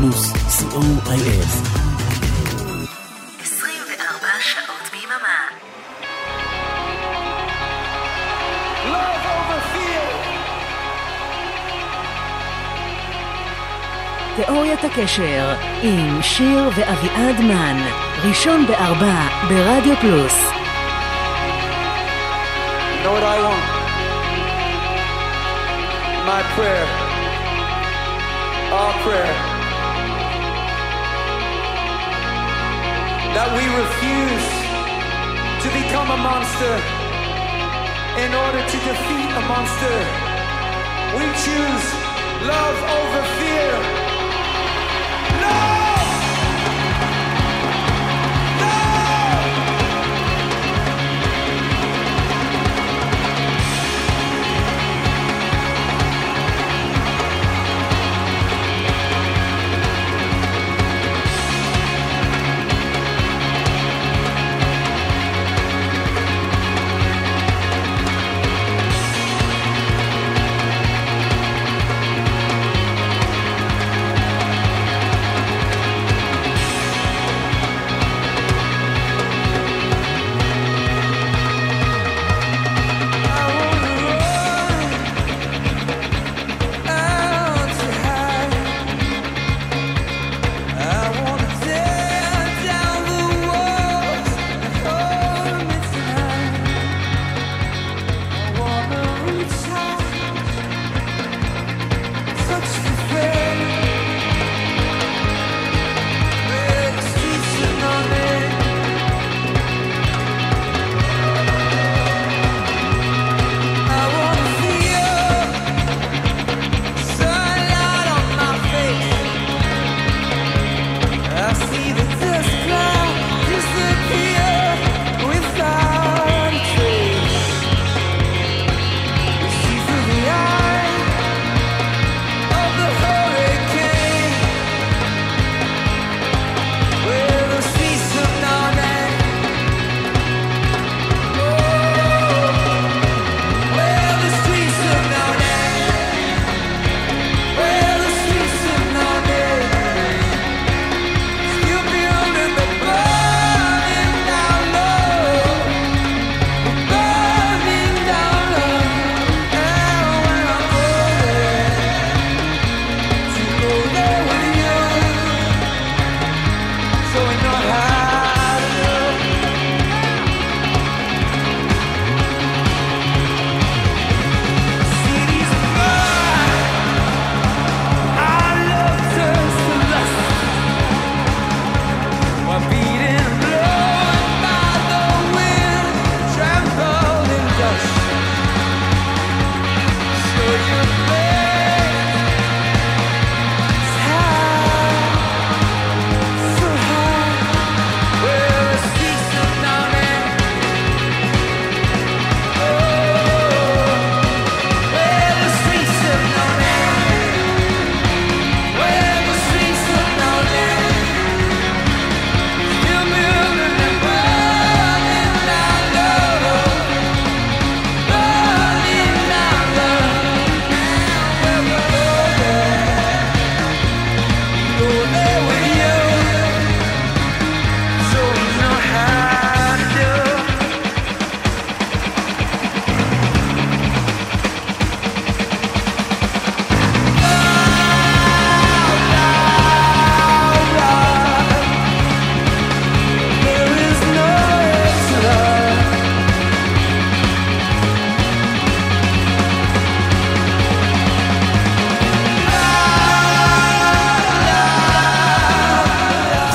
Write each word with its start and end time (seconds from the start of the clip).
פלוס, 0.00 0.32
co.il. 0.32 1.48
24 3.42 4.28
שעות 4.40 4.90
ביממה. 4.92 5.38
תיאוריית 14.36 14.84
הקשר 14.84 15.54
עם 15.82 16.22
שיר 16.22 16.70
ואביעד 16.76 17.40
מן, 17.40 17.76
ראשון 18.24 18.66
בארבע 18.66 19.28
ברדיו 19.48 19.96
פלוס. 20.00 20.34
You 22.92 23.04
know 23.04 23.12
what 23.12 23.22
I 23.22 23.38
want? 23.46 23.66
My 26.30 26.42
prayer, 26.54 26.86
our 28.78 28.92
prayer, 29.04 29.57
that 33.38 33.54
we 33.54 33.62
refuse 33.70 34.48
to 35.62 35.68
become 35.70 36.10
a 36.10 36.18
monster 36.18 36.74
in 38.18 38.34
order 38.34 38.58
to 38.66 38.76
defeat 38.82 39.30
a 39.30 39.42
monster. 39.46 39.96
We 41.14 41.22
choose 41.46 41.86
love 42.42 42.78
over 42.98 43.22
fear. 43.38 43.97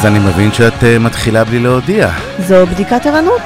אז 0.04 0.08
אני 0.08 0.20
מבין 0.20 0.52
שאת 0.52 0.84
אה, 0.84 1.00
מתחילה 1.00 1.44
בלי 1.44 1.60
להודיע. 1.60 2.10
זו 2.40 2.66
בדיקת 2.68 3.06
ערנות. 3.06 3.42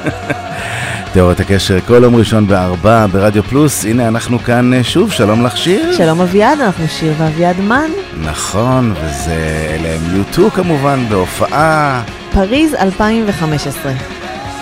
תיאוריית 1.12 1.40
הקשר 1.40 1.80
כל 1.80 2.00
יום 2.02 2.16
ראשון 2.16 2.46
בארבע 2.46 3.06
ברדיו 3.12 3.42
פלוס, 3.42 3.84
הנה 3.84 4.08
אנחנו 4.08 4.38
כאן 4.38 4.74
אה, 4.74 4.84
שוב, 4.84 5.12
שלום 5.12 5.46
לך 5.46 5.56
שיר. 5.56 5.92
שלום 5.96 6.20
אביעד, 6.20 6.60
אנחנו 6.60 6.88
שיר 6.88 7.12
ואביעד 7.18 7.60
מן. 7.60 7.90
נכון, 8.22 8.94
וזה 9.00 9.66
אלה 9.70 9.88
הם 9.88 10.16
יוטו 10.16 10.50
כמובן 10.50 11.04
בהופעה. 11.08 12.02
פריז 12.32 12.74
2015. 12.74 13.92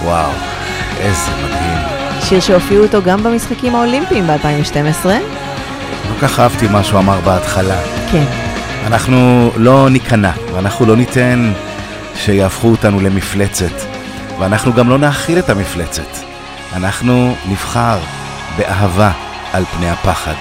וואו, 0.03 0.31
איזה 1.01 1.31
מדהים. 1.45 1.79
שיר 2.21 2.41
שהופיעו 2.41 2.85
אותו 2.85 3.03
גם 3.03 3.23
במשחקים 3.23 3.75
האולימפיים 3.75 4.27
ב-2012. 4.27 5.05
כל 6.09 6.21
כך 6.27 6.41
אהבתי 6.41 6.67
מה 6.69 6.85
שהוא 6.85 7.01
אמר 7.01 7.21
בהתחלה. 7.21 7.79
כן. 8.13 8.46
אנחנו 8.87 9.51
לא 9.57 9.89
ניכנע, 9.91 10.31
ואנחנו 10.55 10.87
לא 10.87 10.97
ניתן 10.97 11.53
שיהפכו 12.15 12.69
אותנו 12.69 13.01
למפלצת, 13.01 13.73
ואנחנו 14.39 14.73
גם 14.73 14.89
לא 14.89 14.99
נאכיל 14.99 15.39
את 15.39 15.51
המפלצת. 15.51 16.09
אנחנו 16.73 17.37
נבחר 17.49 17.99
באהבה 18.57 19.13
על 19.53 19.65
פני 19.65 19.91
הפחד. 19.91 20.35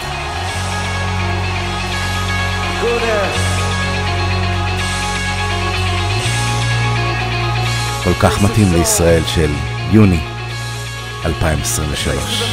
כל 8.03 8.13
כך 8.19 8.41
מתאים 8.41 8.74
לישראל 8.74 9.24
של 9.27 9.51
יוני 9.91 10.19
2023. 11.25 12.44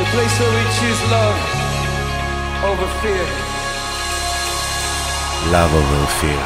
The 0.00 0.04
place 0.12 0.40
where 0.40 0.50
we 0.50 0.64
choose 0.78 1.10
love. 1.10 1.53
over 2.70 2.88
fear. 3.02 3.26
Love 5.52 5.72
over 5.80 6.04
fear. 6.20 6.44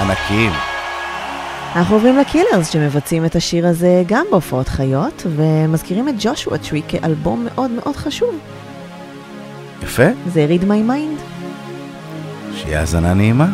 ענקים. 0.00 0.52
אנחנו 1.76 1.94
עוברים 1.94 2.16
לקילרס 2.16 2.70
שמבצעים 2.70 3.24
את 3.24 3.36
השיר 3.36 3.66
הזה 3.66 4.02
גם 4.06 4.26
בהופעות 4.30 4.68
חיות, 4.68 5.26
ומזכירים 5.36 6.08
את 6.08 6.14
ג'ושוע 6.18 6.56
טרי 6.56 6.82
כאלבום 6.88 7.44
מאוד 7.44 7.70
מאוד 7.70 7.96
חשוב. 7.96 8.38
יפה. 9.82 10.06
זה 10.26 10.46
read 10.50 10.62
my 10.62 10.90
mind. 10.90 11.20
שיהיה 12.54 12.80
האזנה 12.80 13.14
נעימה. 13.14 13.46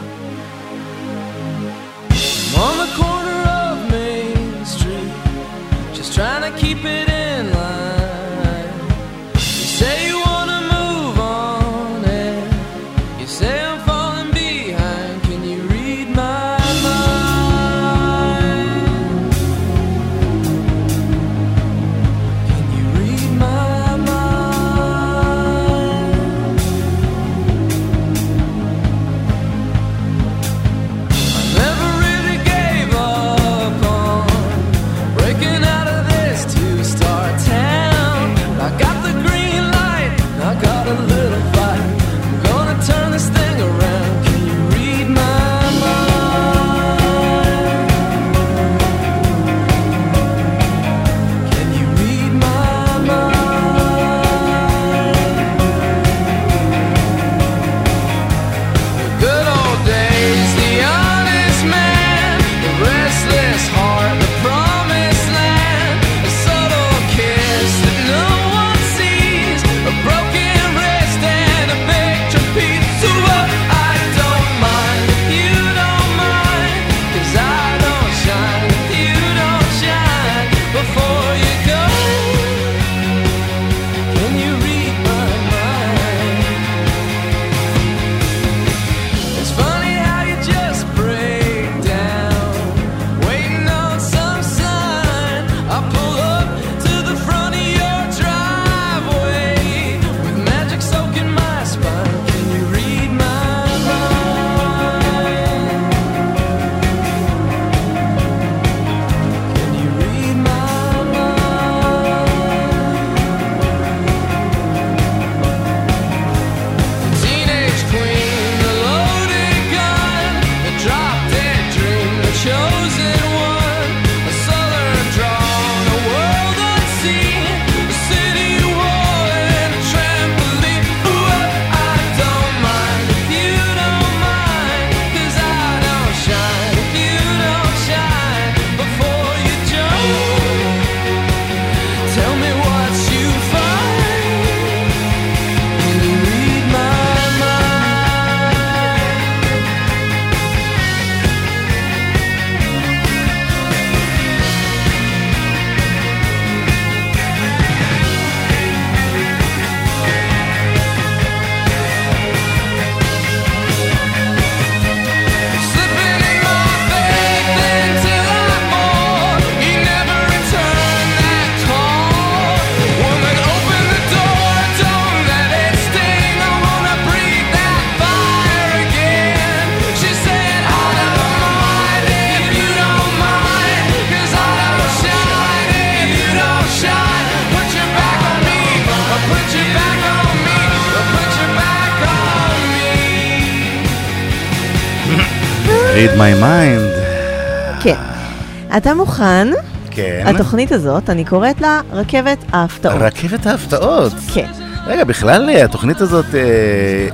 אתה 198.85 198.95
מוכן? 198.95 199.49
כן. 199.91 200.25
התוכנית 200.27 200.73
הזאת, 200.73 201.11
אני 201.11 201.25
קוראת 201.25 201.61
לה 201.61 201.81
רכבת 201.93 202.39
ההפתעות. 202.53 202.95
רכבת 203.01 203.47
ההפתעות? 203.47 204.13
כן. 204.35 204.47
רגע, 204.87 205.05
בכלל 205.05 205.51
אה, 205.51 205.65
התוכנית 205.65 206.01
הזאת, 206.01 206.25
אה, 206.35 207.09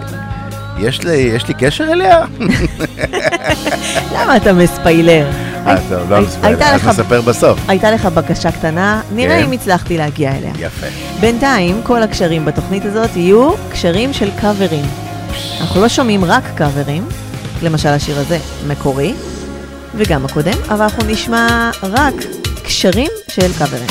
יש, 0.79 1.05
לי, 1.05 1.13
יש 1.13 1.49
לי 1.49 1.55
קשר 1.55 1.93
אליה? 1.93 2.25
למה 4.15 4.37
אתה 4.37 4.53
מספיילר? 4.53 5.31
אה, 5.67 5.77
טוב, 5.89 6.13
לא 6.13 6.21
מספיילר, 6.21 6.65
אז 6.65 6.87
נספר 6.87 7.21
בסוף. 7.21 7.59
הייתה 7.69 7.91
לך 7.91 8.07
בקשה 8.07 8.53
קטנה, 8.53 9.01
נראה 9.15 9.39
כן. 9.39 9.45
אם 9.45 9.53
הצלחתי 9.53 9.99
להגיע 9.99 10.37
אליה. 10.37 10.53
יפה. 10.59 10.87
בינתיים, 11.21 11.81
כל 11.83 12.03
הקשרים 12.03 12.45
בתוכנית 12.45 12.85
הזאת 12.85 13.17
יהיו 13.17 13.53
קשרים 13.73 14.13
של 14.13 14.29
קאברים. 14.41 14.85
אנחנו 15.61 15.81
לא 15.81 15.89
שומעים 15.89 16.25
רק 16.25 16.45
קאברים, 16.55 17.05
למשל 17.63 17.89
השיר 17.89 18.19
הזה, 18.19 18.39
מקורי, 18.67 19.15
וגם 19.95 20.25
הקודם, 20.25 20.59
אבל 20.69 20.83
אנחנו 20.83 21.03
נשמע 21.07 21.71
רק 21.83 22.15
קשרים 22.65 23.11
של 23.29 23.53
קאברים. 23.59 23.87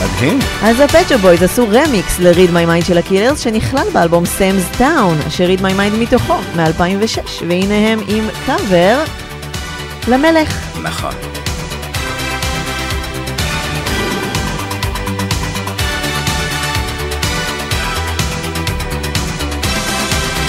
מדהים. 0.00 0.38
אז 0.62 0.80
הפט 0.80 0.96
שופ 0.96 1.18
בויז 1.18 1.42
עשו 1.42 1.66
רמיקס 1.68 2.18
ל-Read 2.18 2.50
My 2.50 2.68
Mind 2.68 2.86
של 2.86 2.98
הקילרס, 2.98 3.40
שנכלל 3.40 3.86
באלבום 3.92 4.24
Sam's 4.24 4.80
Town, 4.80 5.28
אשר 5.28 5.46
Read 5.46 5.60
My 5.60 5.72
Mind 5.78 5.96
מתוכו, 6.00 6.34
מ-2006, 6.56 7.44
והנה 7.48 7.74
הם 7.74 8.00
עם 8.08 8.24
קאבר 8.46 9.02
למלך. 10.08 10.78
נכון. 10.82 11.14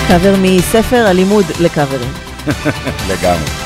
קאבר 0.08 0.36
מספר 0.42 1.08
הלימוד 1.08 1.46
לקאברים. 1.60 2.12
לגמרי. 3.10 3.61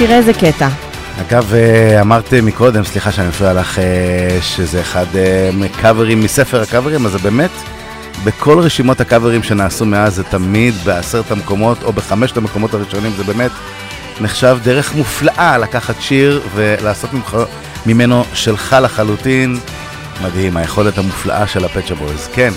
תראה 0.00 0.16
איזה 0.16 0.32
קטע. 0.32 0.68
אגב, 1.20 1.54
אה, 1.54 2.00
אמרת 2.00 2.32
מקודם, 2.34 2.84
סליחה 2.84 3.12
שאני 3.12 3.28
מפריע 3.28 3.52
לך, 3.52 3.78
אה, 3.78 4.38
שזה 4.42 4.80
אחד 4.80 5.06
אה, 5.16 5.50
מקאברים 5.54 6.20
מספר 6.20 6.62
הקאברים, 6.62 7.06
אז 7.06 7.12
זה 7.12 7.18
באמת, 7.18 7.50
בכל 8.24 8.58
רשימות 8.58 9.00
הקאברים 9.00 9.42
שנעשו 9.42 9.86
מאז, 9.86 10.14
זה 10.14 10.24
תמיד 10.24 10.74
בעשרת 10.84 11.30
המקומות 11.30 11.82
או 11.82 11.92
בחמשת 11.92 12.36
המקומות 12.36 12.74
הראשונים, 12.74 13.12
זה 13.16 13.24
באמת 13.24 13.50
נחשב 14.20 14.58
דרך 14.62 14.94
מופלאה 14.94 15.58
לקחת 15.58 15.94
שיר 16.00 16.42
ולעשות 16.54 17.12
ממך, 17.12 17.36
ממנו 17.86 18.24
שלך 18.34 18.76
לחלוטין. 18.82 19.58
מדהים, 20.24 20.56
היכולת 20.56 20.98
המופלאה 20.98 21.46
של 21.46 21.64
הפט 21.64 21.77
שופ 21.77 21.94
בויז. 21.94 22.28
כן, 22.34 22.50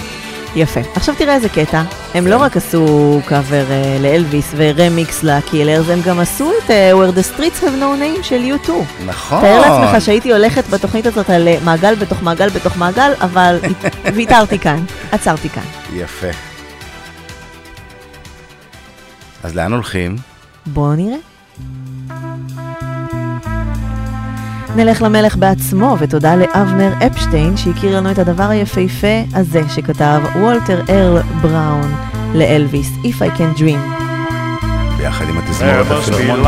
יפה. 0.56 0.80
עכשיו 0.96 1.16
תראה 1.18 1.36
איזה 1.36 1.50
קטע. 1.50 1.84
הם 2.14 2.28
לא 2.28 2.38
רק 2.38 2.58
עשו 2.58 3.20
קאבר 3.26 3.66
אה, 3.68 4.02
לאלוויס 4.02 4.54
ורמיקס 4.56 5.24
לקילרס, 5.24 5.90
הם 5.90 6.00
גם 6.06 6.20
עשו 6.20 6.52
את 6.52 6.70
אה, 6.70 6.72
Where 6.72 7.18
the 7.18 7.38
Streets 7.38 7.62
Have 7.62 7.80
No 7.82 8.00
Name 8.02 8.24
של 8.24 8.42
U2. 8.42 8.72
נכון. 9.06 9.42
תאר 9.42 9.62
לעצמך 9.62 10.06
שהייתי 10.06 10.34
הולכת 10.34 10.70
בתוכנית 10.70 11.06
הזאת 11.06 11.30
על 11.30 11.48
אה, 11.48 11.58
מעגל 11.64 11.96
בתוך 11.96 12.24
מעגל 12.24 12.50
בתוך 12.50 12.78
מעגל, 12.78 13.12
אבל 13.22 13.60
ויתרתי 14.16 14.60
כאן, 14.60 14.84
עצרתי 15.12 15.50
כאן. 15.50 15.64
יפה. 15.94 16.28
אז 19.44 19.56
לאן 19.56 19.74
הולכים? 19.74 20.16
בואו 20.66 20.96
נראה. 20.96 21.18
נלך 24.76 25.02
למלך 25.02 25.36
בעצמו, 25.36 25.98
ותודה 26.00 26.36
לאבנר 26.36 26.94
אפשטיין 27.08 27.58
שהכיר 27.58 27.98
לנו 27.98 28.12
את 28.12 28.20
הדבר 28.20 28.50
היפהפה 28.50 29.24
הזה 29.34 29.62
שכתב 29.70 30.22
וולטר 30.36 30.82
ארל 30.90 31.22
בראון 31.42 31.96
לאלוויס, 32.34 32.92
If 33.04 33.22
I 33.22 33.38
Can 33.38 33.60
Dream. 33.60 34.04
ביחד 34.98 35.26
עם 35.30 35.38
התזמורת 35.38 35.86
הפילהרמונית. 35.92 36.44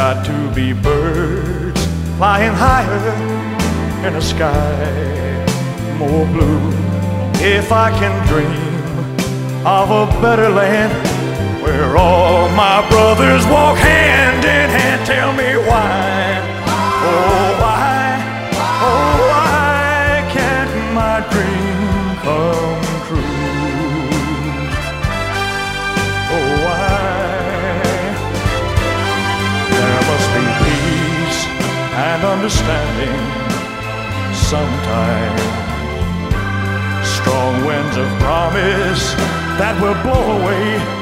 Got 0.00 0.24
to 0.30 0.38
be 0.56 0.68
birds 0.86 1.80
flying 2.16 2.56
higher 2.66 3.06
in 4.06 4.12
a 4.22 4.24
sky 4.32 4.80
more 6.00 6.24
blue. 6.34 6.62
If 7.56 7.66
I 7.86 7.88
can 8.00 8.14
dream 8.30 8.62
of 9.78 9.86
a 10.02 10.04
better 10.22 10.48
land 10.60 10.92
where 11.62 11.96
all 11.96 12.48
my 12.50 12.86
brothers 12.88 13.46
walk 13.46 13.76
hand 13.78 14.44
in 14.44 14.70
hand, 14.70 15.06
tell 15.06 15.32
me 15.32 15.56
why. 15.68 16.40
Oh, 17.02 17.56
why? 17.62 18.00
Oh, 18.88 19.12
why 19.30 20.24
can't 20.32 20.74
my 20.94 21.20
dream 21.32 21.80
come 22.24 22.82
true? 23.08 23.24
Oh, 26.36 26.50
why? 26.64 27.20
There 29.74 30.02
must 30.10 30.28
be 30.36 30.44
peace 30.64 31.40
and 32.08 32.20
understanding 32.24 33.20
sometime. 34.32 35.38
Strong 37.04 37.64
winds 37.66 37.96
of 37.96 38.08
promise 38.18 39.14
that 39.60 39.76
will 39.82 39.98
blow 40.02 40.40
away 40.40 40.99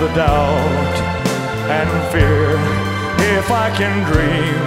the 0.00 0.08
doubt 0.08 0.96
and 1.70 1.88
fear. 2.12 2.50
If 3.38 3.50
I 3.50 3.70
can 3.74 4.04
dream 4.12 4.60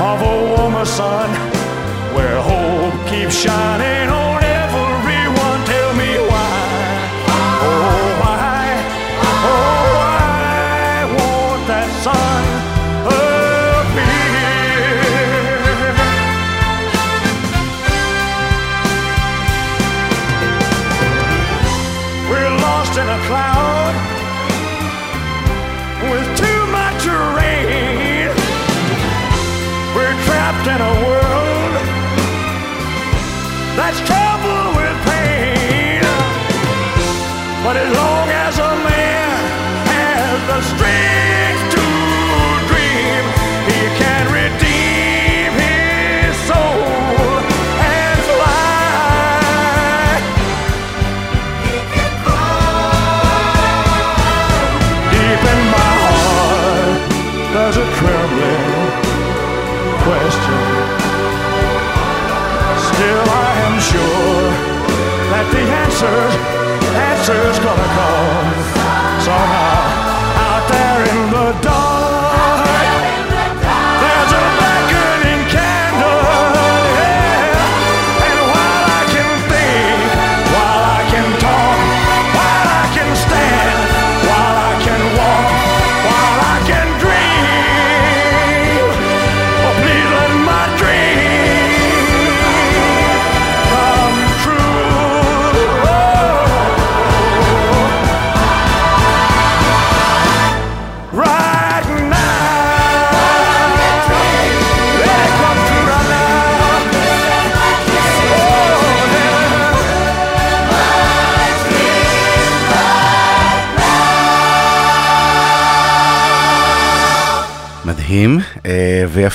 of 0.00 0.22
a 0.22 0.56
warmer 0.56 0.84
sun 0.84 1.28
where 2.14 2.40
hope 2.40 3.08
keeps 3.08 3.34
shining 3.34 4.08
on 4.08 4.35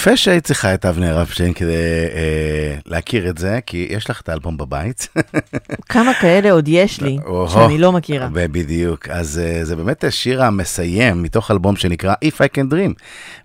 ויפה 0.01 0.17
שהיית 0.17 0.43
צריכה 0.43 0.73
את 0.73 0.85
אבנר 0.85 1.21
אפשטיין 1.21 1.53
כדי 1.53 1.73
אה, 2.13 2.77
להכיר 2.85 3.29
את 3.29 3.37
זה, 3.37 3.59
כי 3.65 3.87
יש 3.89 4.09
לך 4.09 4.21
את 4.21 4.29
האלבום 4.29 4.57
בבית. 4.57 5.07
כמה 5.91 6.13
כאלה 6.13 6.51
עוד 6.51 6.67
יש 6.67 7.01
לי, 7.01 7.17
שאני 7.47 7.77
לא 7.77 7.91
מכירה. 7.91 8.27
בדיוק. 8.33 9.09
אז 9.09 9.41
uh, 9.43 9.65
זה 9.65 9.75
באמת 9.75 10.03
השיר 10.03 10.43
המסיים 10.43 11.23
מתוך 11.23 11.51
אלבום 11.51 11.75
שנקרא 11.75 12.13
If 12.25 12.33
I 12.37 12.57
Can 12.57 12.73
Dream. 12.73 12.93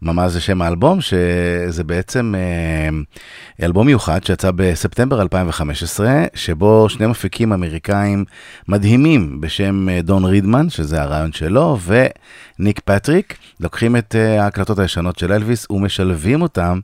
ממש 0.02 0.32
זה 0.32 0.40
שם 0.40 0.62
האלבום, 0.62 1.00
שזה 1.00 1.84
בעצם 1.84 2.34
uh, 2.34 3.64
אלבום 3.64 3.86
מיוחד 3.86 4.24
שיצא 4.24 4.50
בספטמבר 4.56 5.22
2015, 5.22 6.24
שבו 6.34 6.88
שני 6.88 7.06
מפיקים 7.06 7.52
אמריקאים 7.52 8.24
מדהימים 8.68 9.40
בשם 9.40 9.88
uh, 9.88 10.02
דון 10.02 10.24
רידמן, 10.24 10.70
שזה 10.70 11.02
הרעיון 11.02 11.32
שלו, 11.32 11.78
וניק 11.86 12.80
פטריק, 12.84 13.38
לוקחים 13.60 13.96
את 13.96 14.14
ההקלטות 14.14 14.78
הישנות 14.78 15.18
של 15.18 15.32
אלוויס 15.32 15.66
ומשלבים 15.70 16.42
אותם 16.42 16.80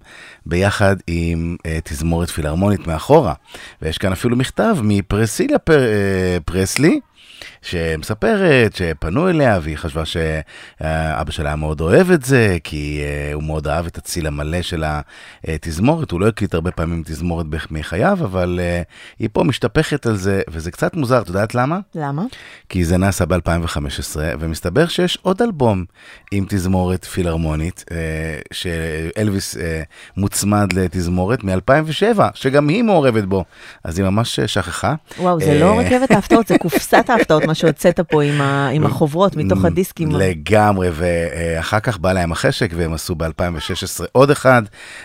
ביחד 0.47 0.97
עם 1.07 1.57
תזמורת 1.85 2.31
פילהרמונית 2.31 2.87
מאחורה. 2.87 3.35
ויש 3.83 3.99
כאן 3.99 4.13
אפילו 4.13 4.37
מכתב 4.37 4.77
מפרסיליה 5.55 5.59
פר, 5.59 5.81
uh, 5.81 6.43
פרסלי. 6.45 7.01
שמספרת 7.63 8.77
שפנו 8.77 9.29
אליה 9.29 9.59
והיא 9.63 9.77
חשבה 9.77 10.03
שאבא 10.05 11.31
שלה 11.31 11.57
מאוד 11.57 11.81
אוהב 11.81 12.11
את 12.11 12.25
זה, 12.25 12.57
כי 12.65 13.01
אה, 13.03 13.33
הוא 13.35 13.43
מאוד 13.43 13.69
אהב 13.69 13.87
את 13.87 13.99
הציל 13.99 14.27
המלא 14.27 14.63
של 14.63 14.85
התזמורת, 15.45 16.11
הוא 16.11 16.21
לא 16.21 16.29
הקליט 16.29 16.55
הרבה 16.55 16.71
פעמים 16.71 17.03
תזמורת 17.07 17.47
מחייו, 17.71 18.19
אבל 18.21 18.61
אה, 18.63 18.83
היא 19.19 19.29
פה 19.33 19.45
משתפכת 19.45 20.07
על 20.07 20.17
זה, 20.17 20.43
וזה 20.51 20.71
קצת 20.71 20.97
מוזר, 20.97 21.23
את 21.23 21.29
יודעת 21.29 21.55
למה? 21.55 21.79
למה? 21.95 22.23
כי 22.69 22.85
זה 22.85 22.97
נעשה 22.97 23.25
ב-2015, 23.27 24.17
ומסתבר 24.41 24.87
שיש 24.87 25.19
עוד 25.23 25.43
אלבום 25.43 25.85
עם 26.33 26.45
תזמורת 26.49 27.05
פילהרמונית, 27.05 27.85
אה, 27.91 27.97
שאלוויס 28.53 29.57
מוצמד 30.17 30.73
לתזמורת 30.73 31.45
מ-2007, 31.45 32.21
שגם 32.35 32.69
היא 32.69 32.83
מעורבת 32.83 33.25
בו, 33.25 33.45
אז 33.85 33.99
היא 33.99 34.07
ממש 34.07 34.41
שכחה. 34.41 34.95
וואו, 35.19 35.41
זה 35.41 35.59
לא 35.61 35.79
רכבת 35.79 36.11
ההפתעות, 36.11 36.47
זה 36.47 36.59
קופסת 36.59 37.11
ההפתעות, 37.11 37.43
מה 37.53 37.57
שהוצאת 37.57 38.01
פה 38.01 38.23
עם 38.23 38.41
ה- 38.41 38.69
עם 38.69 38.87
החוברות 38.87 39.37
מתוך 39.37 39.65
הדיסקים. 39.65 40.09
לגמרי, 40.11 40.89
ואחר 40.93 41.81
כך 41.81 41.99
בא 41.99 42.13
להם 42.13 42.33
החשק, 42.33 42.71
והם 42.77 42.93
עשו 42.95 43.15
ב-2016 43.15 43.29
עוד 44.13 44.31
אחד, 44.31 44.63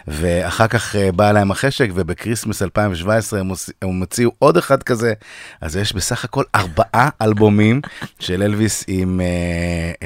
ואחר 0.08 0.68
כך 0.68 0.96
אה, 0.96 1.12
בא 1.12 1.32
להם 1.32 1.52
החשק, 1.52 1.90
ובקריסמס 1.94 2.62
2017 2.62 3.40
הם 3.40 3.50
הוצ- 3.52 3.72
הם 3.82 4.00
הוציאו 4.00 4.32
עוד 4.40 4.58
אחד 4.58 4.84
כזה, 4.84 5.14
אז 5.62 5.76
יש 5.78 5.94
בסך 5.94 6.24
הכל 6.26 6.44
ארבעה 6.56 7.10
אלבומים 7.22 7.82
של 8.20 8.44
אלוויס 8.44 8.84
עם 8.88 9.22
אה, 9.22 9.26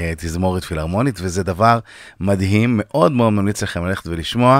אה, 0.01 0.13
תזמורת 0.17 0.63
פילהרמונית, 0.63 1.19
וזה 1.21 1.43
דבר 1.43 1.79
מדהים, 2.19 2.73
מאוד 2.83 3.11
מאוד 3.11 3.33
ממליץ 3.33 3.63
לכם 3.63 3.85
ללכת 3.85 4.07
ולשמוע, 4.07 4.59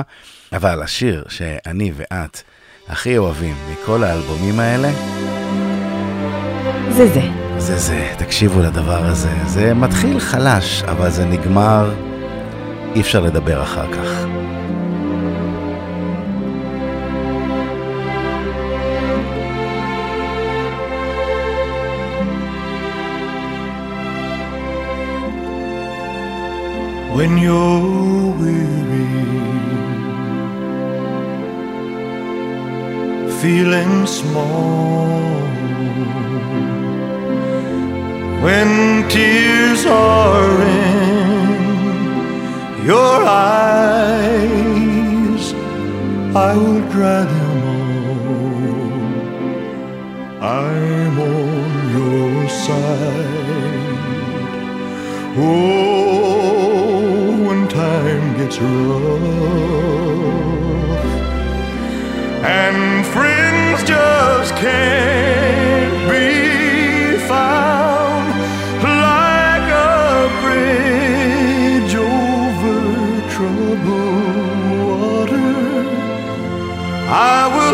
אבל 0.52 0.82
השיר 0.82 1.24
שאני 1.28 1.92
ואת 1.94 2.42
הכי 2.88 3.18
אוהבים 3.18 3.54
מכל 3.72 4.04
האלבומים 4.04 4.60
האלה, 4.60 4.90
זה 6.90 7.06
זה. 7.06 7.22
זה 7.58 7.76
זה, 7.76 8.08
תקשיבו 8.18 8.60
לדבר 8.60 9.04
הזה. 9.04 9.30
זה 9.46 9.74
מתחיל 9.74 10.20
חלש, 10.20 10.82
אבל 10.82 11.10
זה 11.10 11.24
נגמר, 11.24 11.90
אי 12.94 13.00
אפשר 13.00 13.20
לדבר 13.20 13.62
אחר 13.62 13.92
כך. 13.92 14.26
when 27.14 27.36
you're 27.36 28.32
weary, 28.40 29.06
feeling 33.40 34.06
small, 34.06 35.51
when 38.42 39.08
tears 39.08 39.86
are 39.86 40.60
in 40.62 41.52
your 42.84 43.24
eyes, 43.24 44.24
I 46.34 46.56
will 46.56 46.82
dry 46.90 47.24
them 47.24 47.62
all. 47.68 48.42
I'm 50.42 51.18
on 51.20 51.90
your 51.96 52.48
side. 52.48 53.42
Oh, 55.36 56.82
when 57.46 57.68
time 57.68 58.36
gets 58.36 58.58
rough 58.58 59.22
and 62.44 63.06
friends 63.06 63.82
just 63.84 64.54
can't 64.56 66.10
be 66.10 66.51
I 77.14 77.46
will 77.54 77.71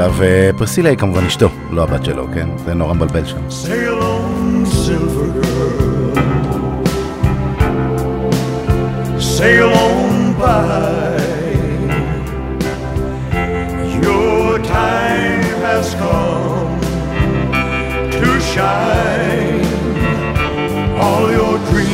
אה, 0.00 0.50
פרסילה 0.56 0.88
היא 0.90 0.98
כמובן 0.98 1.24
אשתו, 1.24 1.48
לא 1.70 1.82
הבת 1.82 2.04
שלו, 2.04 2.26
כן? 2.34 2.48
זה 2.64 2.74
נורא 2.74 2.94
מבלבל 2.94 3.24
שם. 3.24 3.40
Sail 9.40 9.72
on 9.84 10.16
by. 10.40 11.16
Your 14.06 14.58
time 14.78 15.54
has 15.66 15.88
come 16.02 16.78
to 18.18 18.28
shine. 18.52 19.64
All 21.04 21.26
your 21.38 21.56
dreams 21.68 21.89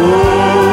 Oh, 0.00 0.67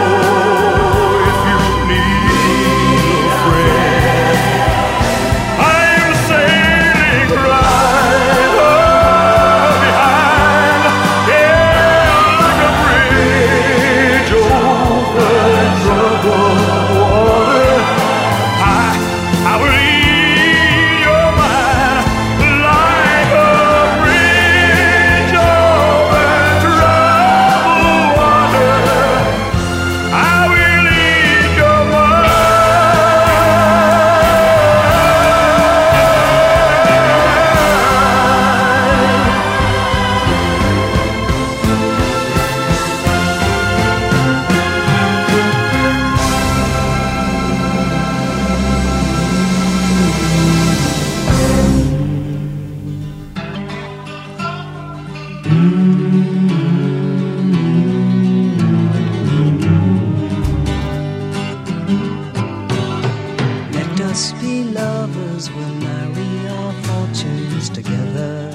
us 64.15 64.31
be 64.41 64.63
lovers, 64.63 65.51
we'll 65.51 65.75
marry 65.91 66.47
our 66.47 66.73
fortunes 66.87 67.69
together. 67.69 68.49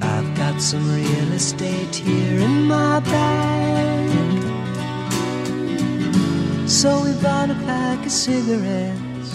I've 0.00 0.30
got 0.34 0.58
some 0.58 0.84
real 0.90 1.32
estate 1.32 1.94
here 1.94 2.40
in 2.40 2.64
my 2.64 3.00
bag. 3.00 4.10
So 6.66 7.02
we 7.04 7.12
bought 7.20 7.50
a 7.50 7.58
pack 7.66 8.06
of 8.06 8.12
cigarettes 8.12 9.30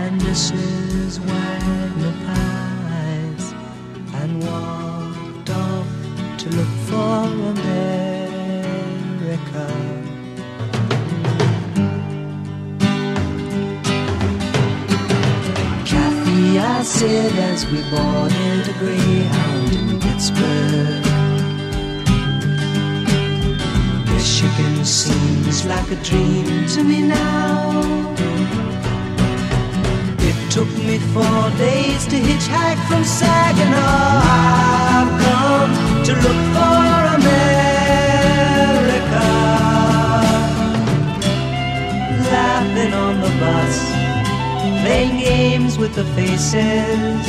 and 0.00 0.20
Mrs. 0.20 1.20
Wagner 1.28 2.14
pies 2.26 3.44
and 4.20 4.30
walked 4.48 5.50
off 5.50 5.88
to 6.40 6.46
look 6.56 6.72
for 6.88 7.14
America. 7.54 7.90
I 16.80 16.82
said 16.82 17.32
as 17.52 17.66
we 17.66 17.82
boarded 17.90 18.66
a 18.66 18.72
Greyhound 18.78 19.70
in 19.74 20.00
Pittsburgh. 20.00 21.04
Michigan 24.06 24.82
seems 24.86 25.66
like 25.66 25.90
a 25.90 25.96
dream 25.96 26.66
to 26.68 26.82
me 26.82 27.02
now. 27.02 27.82
It 30.20 30.50
took 30.50 30.70
me 30.78 30.98
four 31.12 31.50
days 31.58 32.06
to 32.06 32.16
hitchhike 32.16 32.82
from 32.88 33.04
Saginaw. 33.04 34.22
I've 34.24 35.20
come 35.20 35.74
to 36.06 36.12
look 36.24 36.40
for 36.56 36.80
America. 37.20 38.56
Laughing 42.32 42.94
on 42.94 43.20
the 43.20 43.28
bus, 43.38 43.99
playing 44.82 45.18
games 45.18 45.78
with 45.78 45.94
the 45.94 46.04
faces. 46.16 47.26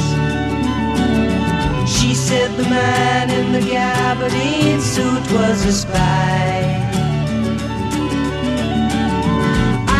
She 1.95 2.13
said 2.13 2.49
the 2.57 2.63
man 2.63 3.29
in 3.29 3.51
the 3.51 3.59
gabardine 3.59 4.81
suit 4.81 5.25
was 5.31 5.65
a 5.65 5.73
spy. 5.73 6.81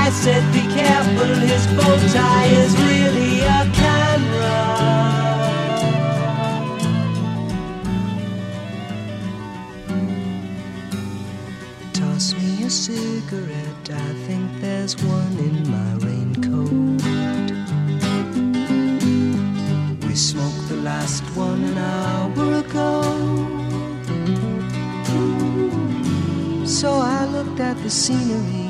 I 0.04 0.10
said, 0.10 0.44
be 0.54 0.64
careful, 0.74 1.34
his 1.52 1.68
bow 1.78 1.98
tie 2.14 2.52
is 2.64 2.72
really 2.88 3.40
a 3.42 3.62
camera. 3.82 4.62
Toss 11.94 12.34
me 12.34 12.64
a 12.64 12.70
cigarette, 12.70 13.90
I 13.90 14.14
think 14.26 14.50
there's 14.62 14.96
one 15.04 15.38
in 15.38 15.70
my 15.70 15.94
raincoat. 16.06 16.31
Last 20.84 21.24
one 21.36 21.63
an 21.63 21.78
hour 21.78 22.54
ago. 22.60 23.04
So 26.65 26.94
I 26.94 27.26
looked 27.26 27.60
at 27.60 27.78
the 27.84 27.89
scenery. 27.89 28.70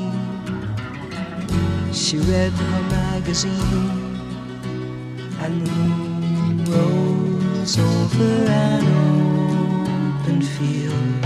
She 1.92 2.18
read 2.18 2.52
her 2.52 2.82
magazine, 2.90 4.18
and 5.40 5.66
the 5.66 5.72
moon 5.72 6.64
rose 6.70 7.78
over 7.78 8.34
an 8.66 8.84
open 10.20 10.42
field. 10.42 11.22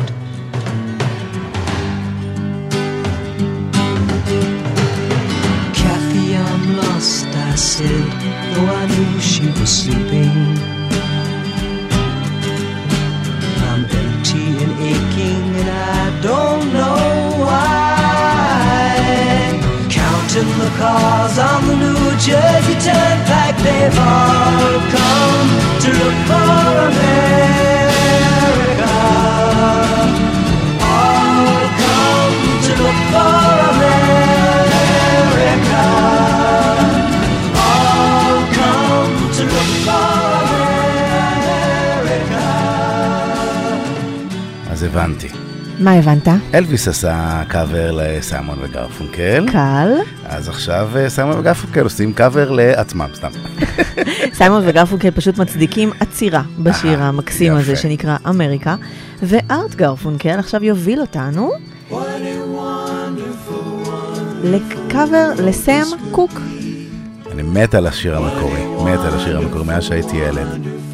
Kathy, 5.75 6.37
I'm 6.37 6.77
lost, 6.77 7.27
I 7.27 7.55
said, 7.57 8.11
though 8.55 8.71
I 8.81 8.87
knew 8.87 9.21
she 9.21 9.47
was 9.59 9.71
sleeping. 9.83 10.76
cars 20.78 21.38
on 21.38 21.68
the 21.68 21.76
New 21.76 22.12
Jersey 22.18 22.76
Turnpike, 22.86 23.58
they've 23.66 24.00
all 24.00 24.80
come 24.96 25.50
to 25.84 25.90
look 26.02 26.18
for 26.30 26.60
America. 26.92 28.94
All 30.82 31.68
come 31.82 32.36
to 32.66 32.72
look 32.84 33.00
for 33.14 33.38
America. 33.74 35.84
All 37.68 38.40
come 38.58 39.14
to 39.38 39.44
look 39.54 39.72
for 39.86 40.12
America. 42.08 42.46
אז 44.72 44.80
הבנתי. 44.84 45.30
מה 45.79 45.93
הבנת? 45.93 46.29
אלוויס 46.55 46.89
עשה 46.89 47.43
קאבר 47.49 47.91
לסיימון 47.93 48.59
וגרפונקל, 48.63 49.47
קל. 49.53 49.93
אז 50.25 50.49
עכשיו 50.49 50.91
אה, 50.97 51.11
סיימון 51.11 51.39
וגרפונקל 51.39 51.81
עושים 51.81 52.13
קאבר 52.13 52.51
לעצמם, 52.51 53.09
סתם. 53.15 53.29
סיימון 54.39 54.63
וגרפונקל 54.67 55.11
פשוט 55.11 55.39
מצדיקים 55.39 55.91
עצירה 56.01 56.43
בשיר 56.59 57.03
המקסים 57.03 57.53
יפה. 57.53 57.61
הזה 57.61 57.77
שנקרא 57.77 58.17
אמריקה, 58.29 58.77
וארט 59.23 59.75
גרפונקל 59.75 60.39
עכשיו 60.39 60.65
יוביל 60.65 61.01
אותנו 61.01 61.51
לקאבר 64.45 65.31
לסם 65.39 65.85
קוק. 66.11 66.41
אני 67.33 67.43
מת 67.43 67.75
על 67.75 67.87
השיר 67.87 68.17
המקורי, 68.17 68.65
מת 68.85 68.99
על 69.01 69.15
השיר 69.15 69.39
המקורי 69.39 69.65
מאז 69.65 69.85
שהייתי 69.85 70.17
ילד. 70.17 70.86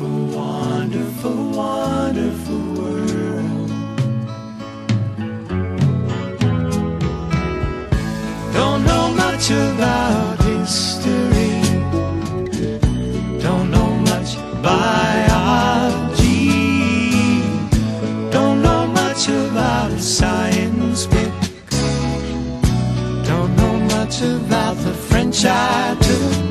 About 9.52 10.42
history. 10.42 11.60
Don't 13.40 13.70
know 13.70 13.90
much 14.10 14.36
biology. 14.62 16.22
Don't 18.30 18.62
know 18.62 18.86
much 18.86 19.28
about 19.28 19.98
science 20.00 21.06
books. 21.06 21.48
Don't 23.28 23.54
know 23.56 23.78
much 23.96 24.22
about 24.22 24.76
the 24.76 24.94
French 24.94 25.44
I 25.44 25.96
took. 26.00 26.41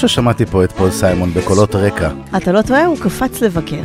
ששמעתי 0.00 0.46
פה 0.46 0.64
את 0.64 0.72
פול 0.72 0.90
סיימון 0.90 1.34
בקולות 1.34 1.74
רקע? 1.74 2.10
אתה 2.36 2.52
לא 2.52 2.62
טועה, 2.62 2.86
הוא 2.86 2.98
קפץ 2.98 3.40
לבקר. 3.40 3.76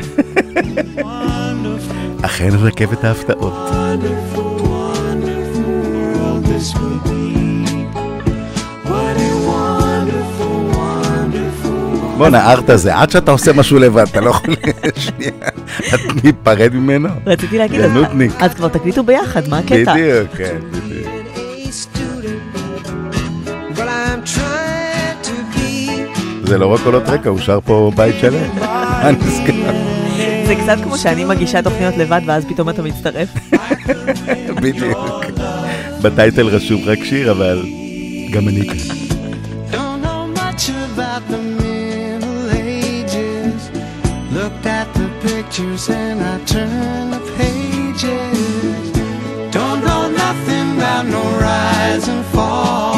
אכן 2.26 2.50
רכבת 2.62 3.04
ההפתעות. 3.04 3.54
בואנה, 12.18 12.52
ארט 12.52 12.70
הזה, 12.70 12.96
עד 12.96 13.10
שאתה 13.10 13.32
עושה 13.32 13.54
משהו 13.54 13.80
לבד, 13.80 14.06
אתה 14.12 14.22
לא 14.22 14.30
יכול... 14.30 14.56
שנייה, 14.96 15.32
את 15.94 16.24
ניפרד 16.24 16.74
ממנו? 16.74 17.10
רציתי 17.26 17.58
להגיד, 17.58 17.82
זה. 17.82 18.28
אז 18.40 18.54
כבר 18.54 18.68
תקליטו 18.68 19.04
ביחד, 19.04 19.42
מה 19.50 19.58
הקטע? 19.58 19.94
בדיוק, 19.94 20.36
כן, 20.38 20.58
בדיוק. 20.72 20.95
זה 26.48 26.58
לא 26.58 26.74
רק 26.74 26.80
קולות 26.84 27.04
רקע, 27.10 27.30
הוא 27.30 27.40
שר 27.40 27.60
פה 27.66 27.92
בית 27.96 28.16
שלם. 28.22 28.50
מה 28.60 29.12
נזכר? 29.12 29.72
זה 30.48 30.56
קצת 30.56 30.78
כמו 30.84 30.98
שאני 30.98 31.26
מגישה 31.26 31.62
תוכניות 31.62 31.98
לבד 31.98 32.22
ואז 32.26 32.46
פתאום 32.46 32.70
אתה 32.70 32.82
מצטרף. 32.82 33.30
בדיוק. 34.62 34.98
בטייטל 36.02 36.48
רשום 36.48 36.82
רק 36.86 37.04
שיר, 37.04 37.32
אבל 37.32 37.64
גם 38.32 38.48
אני 38.48 38.68
כאן. 38.68 38.78
Don't 39.72 40.02
know 40.06 40.40
much 40.40 40.70
about 40.70 41.24
the 41.34 41.42
Middle 41.62 42.50
Ages. 42.52 43.62
Looked 44.38 44.66
at 44.80 44.88
the 45.00 45.08
pictures 45.28 45.90
and 45.90 46.18
I 46.34 46.36
turned 46.54 47.10
the 47.16 47.24
pages. 47.38 48.86
Don't 49.58 49.82
know 49.88 50.04
nothing 50.24 50.68
about 50.78 51.06
no 51.16 51.24
rise 51.46 52.06
and 52.14 52.24
fall. 52.34 52.95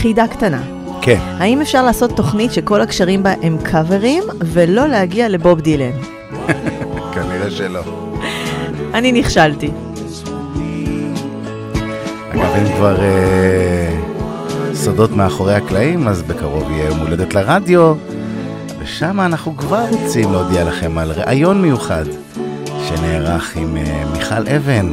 חידה 0.00 0.28
קטנה. 0.28 0.62
כן. 1.02 1.18
האם 1.38 1.60
אפשר 1.60 1.82
לעשות 1.82 2.16
תוכנית 2.16 2.52
שכל 2.52 2.80
הקשרים 2.80 3.22
בה 3.22 3.32
הם 3.42 3.58
קאברים, 3.62 4.22
ולא 4.40 4.86
להגיע 4.86 5.28
לבוב 5.28 5.60
דילן? 5.60 5.90
כנראה 7.14 7.50
שלא. 7.50 7.80
אני 8.94 9.12
נכשלתי. 9.12 9.70
אגב, 12.30 12.54
אם 12.58 12.76
כבר 12.76 13.00
אה, 13.00 14.00
סודות 14.74 15.10
מאחורי 15.10 15.54
הקלעים, 15.54 16.08
אז 16.08 16.22
בקרוב 16.22 16.70
יהיה 16.70 16.84
יום 16.84 16.98
הולדת 16.98 17.34
לרדיו, 17.34 17.94
ושם 18.82 19.20
אנחנו 19.20 19.56
כבר 19.56 19.84
רוצים 19.90 20.32
להודיע 20.32 20.64
לכם 20.64 20.98
על 20.98 21.12
ראיון 21.12 21.62
מיוחד 21.62 22.04
שנערך 22.88 23.56
עם 23.56 23.76
אה, 23.76 24.04
מיכל 24.12 24.48
אבן, 24.56 24.92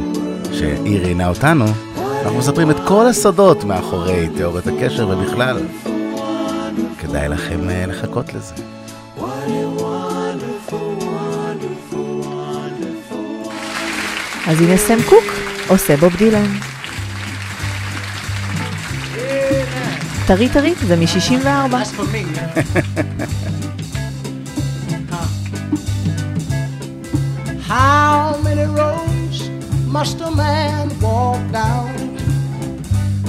שהיא 0.52 1.00
ראיינה 1.00 1.28
אותנו. 1.28 1.85
אנחנו 2.26 2.40
מספרים 2.40 2.70
את 2.70 2.76
כל 2.88 3.06
הסודות 3.06 3.64
מאחורי 3.64 4.28
תיאוריית 4.36 4.66
הקשר 4.66 5.08
ובכלל. 5.08 5.58
כדאי 6.98 7.28
לכם 7.28 7.70
אה, 7.70 7.86
לחכות 7.86 8.34
לזה. 8.34 8.54
אז 14.46 14.60
הנה 14.60 14.76
סם 14.76 14.98
קוק 15.08 15.24
עושה 15.68 15.96
בוב 15.96 16.16
דילן. 16.16 16.46
טרי 20.26 20.48
טרי, 20.48 20.74
זה 20.86 20.96
מ-64. 20.96 21.44
That's 21.70 21.92
for 21.92 22.06
me. 22.12 22.24
How 27.68 28.36
many 28.44 28.66
roads 28.78 29.38
must 29.86 30.20
a 30.20 30.30
man 30.30 30.88
walk 31.00 31.52
down 31.52 32.05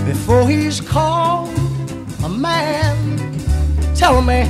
before 0.08 0.48
he's 0.48 0.80
called 0.80 1.54
a 2.24 2.30
man? 2.30 2.96
Tell 3.94 4.22
me, 4.22 4.50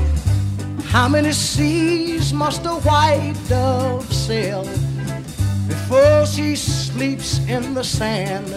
how 0.86 1.10
many 1.10 1.32
seas 1.32 2.32
must 2.32 2.63
a 2.65 2.76
white 2.88 3.34
dove 3.50 4.13
sail 4.13 4.63
before 5.67 6.28
she 6.28 6.56
sleeps 6.56 7.39
in 7.48 7.74
the 7.74 7.84
sand? 7.84 8.48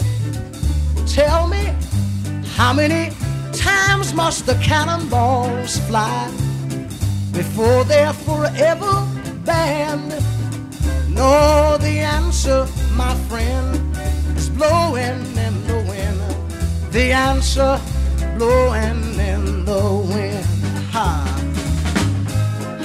Tell 1.08 1.48
me, 1.48 1.72
how 2.56 2.74
many 2.74 3.14
times 3.54 4.12
must 4.12 4.44
the 4.44 4.54
cannonballs 4.56 5.78
fly 5.88 6.30
before 7.32 7.82
they're 7.84 8.12
forever 8.12 8.92
banned? 9.46 10.10
No, 11.08 11.78
the 11.78 12.00
answer, 12.18 12.66
my 12.94 13.14
friend, 13.28 13.96
is 14.36 14.50
blowing 14.50 15.20
in 15.46 15.66
the 15.66 15.74
wind. 15.76 15.79
The 16.90 17.12
answer, 17.12 17.81
blowing 18.37 19.14
in 19.20 19.64
the 19.64 20.07
wind. 20.12 20.44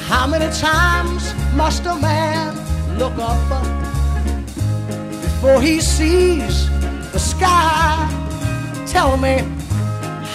How 0.07 0.27
many 0.27 0.45
times 0.53 1.33
must 1.55 1.85
a 1.87 1.95
man 1.95 2.53
look 2.99 3.17
up 3.17 3.41
before 5.23 5.59
he 5.59 5.81
sees 5.81 6.69
the 7.13 7.17
sky? 7.17 7.97
Tell 8.85 9.17
me, 9.17 9.39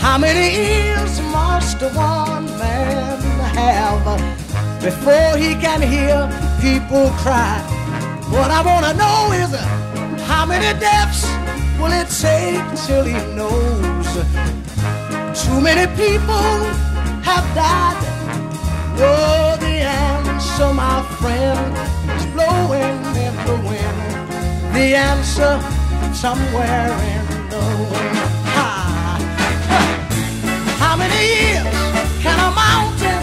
how 0.01 0.19
many 0.19 0.47
ears 0.57 1.21
must 1.31 1.81
one 1.95 2.47
man 2.59 3.21
have 3.55 4.83
before 4.83 5.37
he 5.37 5.55
can 5.55 5.81
hear 5.81 6.29
people 6.61 7.09
cry? 7.23 7.61
What 8.31 8.51
I 8.51 8.63
wanna 8.63 8.95
know 8.95 9.31
is 9.33 9.55
how 10.27 10.45
many 10.45 10.67
it 10.67 11.40
take 12.21 12.61
till 12.87 13.05
he 13.05 13.17
knows? 13.35 14.11
Too 15.43 15.59
many 15.61 15.87
people 15.97 16.51
have 17.25 17.47
died. 17.55 17.97
Oh, 19.03 19.57
the 19.59 19.77
answer, 19.81 20.75
my 20.75 21.01
friend, 21.19 21.73
is 22.17 22.27
blowing 22.37 23.01
in 23.27 23.35
the 23.49 23.57
wind. 23.69 23.99
The 24.77 24.95
answer 25.11 25.53
somewhere 26.13 26.93
in 27.15 27.25
the 27.49 27.65
wind. 27.91 28.19
Ha. 28.55 28.69
How 30.79 30.97
many 31.03 31.21
years 31.37 31.75
can 32.23 32.39
a 32.49 32.51
mountain 32.67 33.23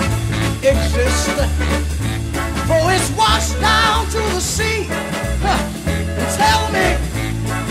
exist 0.73 1.37
before 2.55 2.89
it's 2.97 3.11
washed 3.11 3.59
down 3.61 4.07
to 4.07 4.21
the 4.33 4.41
sea? 4.41 4.87
Huh. 5.45 5.61
Tell 6.41 6.63
me, 6.75 6.87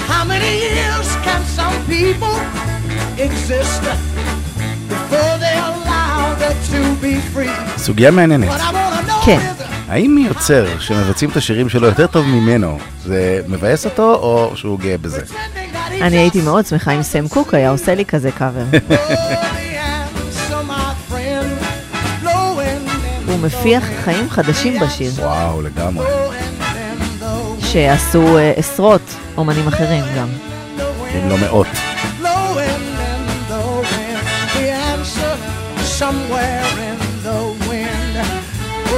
how 0.06 0.24
many 0.24 0.52
years 0.70 1.05
people 1.88 2.36
exist 3.18 3.82
before 4.88 5.34
they're 5.42 5.66
allowed 5.72 6.40
to 6.72 6.80
be 7.02 7.20
free? 7.34 7.78
סוגיה 7.78 8.10
מעניינת. 8.10 8.48
כן. 9.24 9.38
is 9.38 9.66
האם 9.88 10.18
יוצר 10.18 10.66
שמבצעים 10.80 11.30
את 11.30 11.36
השירים 11.36 11.68
שלו 11.68 11.86
יותר 11.86 12.06
טוב 12.06 12.26
ממנו, 12.26 12.78
זה 13.04 13.40
מבאס 13.48 13.84
אותו 13.84 14.14
או 14.14 14.52
שהוא 14.54 14.78
גאה 14.78 14.98
בזה? 14.98 15.20
אני 15.90 16.16
הייתי 16.18 16.40
מאוד 16.40 16.66
שמחה 16.66 16.92
אם 16.92 17.02
סם 17.02 17.28
קוק 17.28 17.54
היה 17.54 17.70
עושה 17.70 17.94
לי 17.94 18.04
כזה 18.04 18.30
קאבר. 18.32 18.64
הוא 23.26 23.38
מפיח 23.42 23.84
חיים 24.04 24.30
חדשים 24.30 24.80
בשיר, 24.80 25.12
וואו, 25.18 25.62
לגמרי. 25.62 26.06
שעשו 27.60 28.38
אה, 28.38 28.52
עשרות 28.56 29.14
אומנים 29.36 29.68
אחרים 29.68 30.04
גם. 30.16 30.28
אם 31.16 31.28
לא 31.28 31.38
מאות. 31.38 31.66
Oh, 38.84 38.96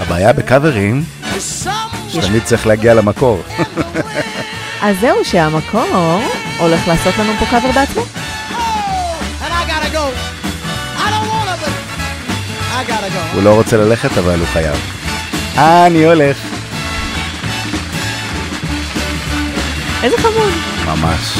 הבעיה 0.00 0.32
בקאברים. 0.32 1.04
שתמיד 2.08 2.44
צריך 2.44 2.66
להגיע 2.66 2.94
למקור. 2.94 3.42
אז 4.82 4.96
זהו 5.00 5.24
שהמקור 5.24 6.20
הולך 6.58 6.88
לעשות 6.88 7.18
לנו 7.18 7.32
פה 7.38 7.46
קאבר 7.46 7.70
בעצמו. 7.74 8.02
Oh. 8.02 8.20
הוא 13.34 13.42
לא 13.42 13.54
רוצה 13.54 13.76
ללכת, 13.76 14.18
אבל 14.18 14.38
הוא 14.38 14.46
חייב. 14.52 14.76
אה, 15.58 15.86
אני 15.86 16.04
הולך. 16.04 16.49
איזה 20.02 20.16
חמוד. 20.18 20.52
ממש. 20.86 21.38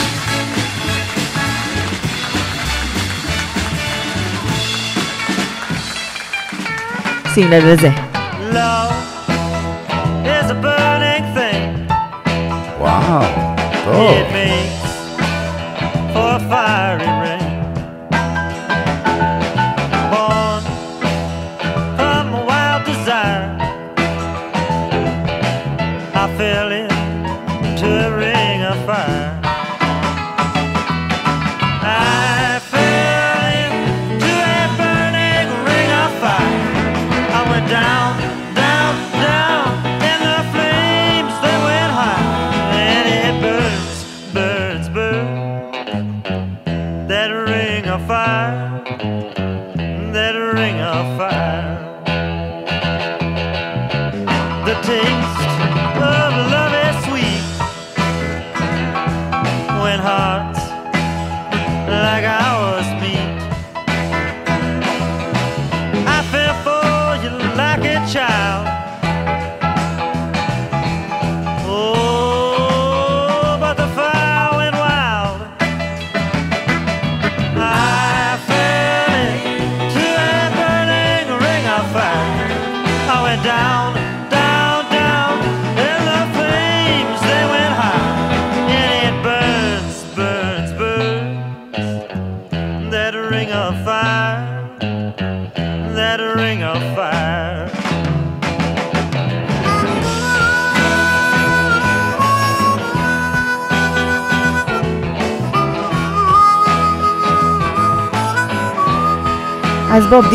שים 7.34 7.50
לב 7.50 7.64
לזה. 7.64 7.88
Love 8.52 8.92
is 10.24 10.50
a 10.50 10.64
burning 10.64 11.36
thing. 11.36 11.92
וואו, 12.78 13.24
טוב. 13.84 14.10
It 14.10 14.32
makes 14.32 14.80
for 16.14 16.50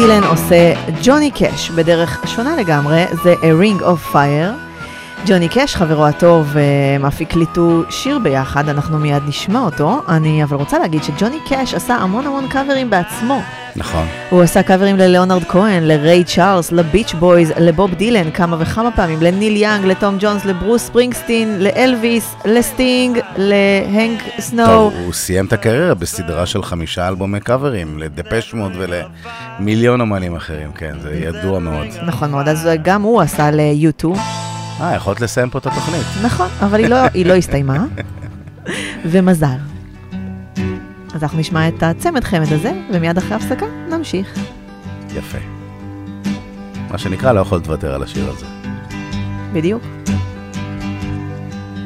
דילן 0.06 0.24
עושה 0.24 0.74
ג'וני 1.04 1.32
קאש 1.32 1.70
בדרך 1.70 2.22
שונה 2.26 2.56
לגמרי, 2.56 3.06
זה 3.24 3.34
A 3.34 3.64
Ring 3.64 3.82
of 3.82 4.14
Fire. 4.14 4.54
ג'וני 5.28 5.50
קאש, 5.50 5.76
חברו 5.76 6.06
הטוב, 6.06 6.58
אה, 6.58 7.08
אף 7.08 7.22
הקליטו 7.22 7.84
שיר 7.90 8.20
ביחד, 8.20 8.70
אנחנו 8.70 9.00
מיד 9.00 9.24
נשמע 9.28 9.60
אותו. 9.60 10.02
אני 10.08 10.44
אבל 10.44 10.58
רוצה 10.58 10.80
להגיד 10.80 11.04
שג'וני 11.04 11.40
קאש 11.50 11.74
עשה 11.74 11.96
המון 11.96 12.28
המון 12.28 12.48
קאברים 12.48 12.90
בעצמו. 12.90 13.42
נכון. 13.76 14.08
הוא 14.30 14.42
עשה 14.42 14.64
קאברים 14.64 14.98
לליאונרד 14.98 15.44
כהן, 15.44 15.84
לריי 15.84 16.24
צ'ארלס, 16.24 16.72
לביץ' 16.72 17.14
בויז, 17.14 17.52
לבוב 17.58 17.94
דילן 17.94 18.32
כמה 18.32 18.58
וכמה 18.60 18.92
פעמים, 18.92 19.22
לניל 19.22 19.56
יאנג, 19.56 19.86
לתום 19.86 20.18
ג'ונס, 20.20 20.46
לברוס 20.46 20.86
ספרינגסטין, 20.86 21.60
לאלוויס, 21.60 22.36
לסטינג, 22.46 23.20
להנק 23.38 24.24
סנואו. 24.40 24.68
טוב, 24.68 24.94
הוא 25.06 25.14
סיים 25.14 25.46
את 25.46 25.54
הקריירה 25.54 25.94
בסדרה 25.94 26.46
של 26.46 26.64
חמישה 26.64 27.08
אלבומי 27.08 27.40
קאברים, 27.40 28.00
לדפש 28.00 28.54
מוד 28.54 28.72
ולמיליון 28.76 30.02
אומנים 30.02 30.36
אחרים, 30.36 30.72
כן, 30.72 30.94
זה 31.02 31.16
ידוע 31.16 31.60
מאוד. 31.60 31.88
נכון 32.06 32.32
מאוד, 32.32 32.48
אז 32.48 32.70
גם 32.84 33.02
הוא 33.02 33.22
עשה 33.22 33.52
ל-U2. 33.52 34.06
אה, 34.82 34.96
יכולת 34.96 35.22
לסיים 35.22 35.50
פה 35.50 35.60
את 35.60 35.66
התוכנית. 35.66 36.06
נכון, 36.24 36.48
אבל 36.62 36.80
היא 36.80 36.88
לא, 36.88 36.98
היא 37.14 37.26
לא 37.26 37.34
הסתיימה. 37.34 37.86
ומזל. 39.12 39.75
אז 41.16 41.24
אנחנו 41.24 41.40
נשמע 41.40 41.68
את 41.68 41.84
הצמד 41.84 42.24
חמד 42.24 42.54
הזה, 42.54 42.72
ומיד 42.94 43.18
אחרי 43.18 43.36
הפסקה 43.36 43.66
נמשיך. 43.90 44.40
יפה. 45.16 45.38
מה 46.92 46.98
שנקרא, 46.98 47.32
לא 47.32 47.40
יכול 47.40 47.58
לוותר 47.58 47.96
על 47.96 48.04
השיר 48.04 48.30
הזה. 48.30 48.46
בדיוק. 49.54 49.84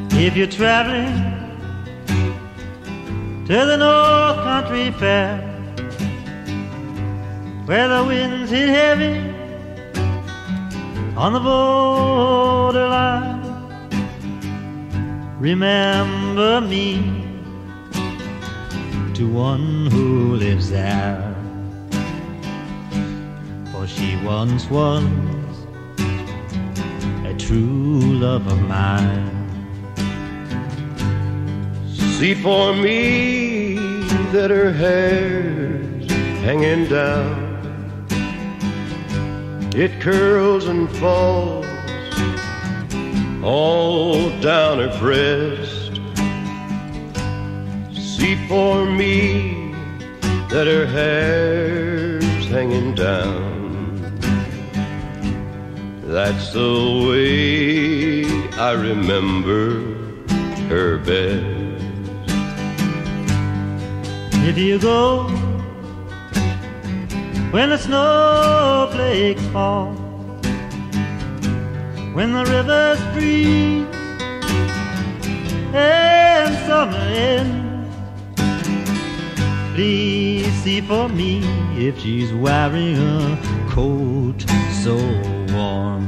If 0.10 0.36
you're 0.36 0.58
traveling 0.60 1.16
to 3.48 3.58
the 3.72 3.78
North 3.78 4.40
Country 4.50 4.92
Fair, 5.00 5.32
where 7.68 7.88
the 7.88 8.02
winds 8.10 8.50
hit 8.52 8.70
heavy 8.80 9.16
on 11.24 11.34
the 11.34 11.42
borderline, 11.50 13.42
remember 15.40 16.62
me 16.72 17.19
to 19.20 19.28
one 19.28 19.88
who 19.88 20.36
lives 20.38 20.70
there, 20.70 21.36
for 23.70 23.86
she 23.86 24.16
once 24.24 24.70
was 24.70 25.04
a 27.26 27.36
true 27.38 28.00
love 28.00 28.48
of 28.48 28.62
mine. 28.62 29.30
See 31.90 32.34
for 32.34 32.74
me 32.74 33.76
that 34.32 34.52
her 34.52 34.72
hair's 34.72 36.10
hanging 36.40 36.88
down. 36.88 37.28
It 39.76 40.00
curls 40.00 40.68
and 40.68 40.90
falls 40.96 41.66
all 43.44 44.30
down 44.40 44.80
her 44.80 44.98
breast. 44.98 45.79
See 48.20 48.36
for 48.50 48.86
me 48.86 49.74
that 50.50 50.68
her 50.68 50.86
hair's 50.86 52.46
hanging 52.48 52.94
down. 52.94 53.96
That's 56.04 56.52
the 56.52 56.74
way 57.08 58.26
I 58.60 58.74
remember 58.74 59.80
her 60.68 60.98
best. 60.98 61.60
If 64.50 64.58
you 64.58 64.80
go 64.80 65.24
when 67.52 67.70
the 67.70 67.78
snowflakes 67.78 69.46
fall, 69.54 69.94
when 72.14 72.34
the 72.34 72.44
rivers 72.46 73.00
freeze 73.14 73.88
and 75.74 76.54
summer 76.68 76.98
ends, 76.98 77.59
see 79.80 80.82
for 80.82 81.08
me 81.08 81.40
if 81.78 81.98
she's 82.00 82.34
wearing 82.34 82.98
a 82.98 83.38
coat 83.70 84.42
so 84.84 84.96
warm 85.54 86.06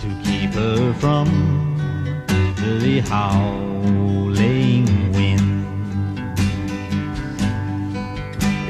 to 0.00 0.08
keep 0.22 0.50
her 0.50 0.92
from 0.94 1.26
the 2.56 3.00
howling 3.00 4.86
wind. 5.12 5.50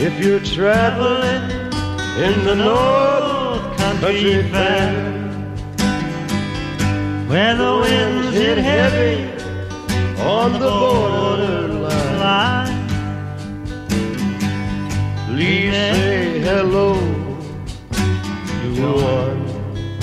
If 0.00 0.18
you're 0.24 0.40
traveling 0.40 1.50
in 2.26 2.44
the 2.44 2.54
North 2.54 3.76
Country 3.76 4.42
Fair, 4.50 4.90
where 7.28 7.54
the 7.56 7.78
winds 7.82 8.32
hit 8.34 8.56
heavy 8.56 9.40
on 10.22 10.52
the 10.52 10.70
borderline, 10.70 12.18
line, 12.18 12.59
please 15.40 15.72
say 15.72 16.38
hello 16.40 16.92
to 18.62 18.68
one 18.92 19.40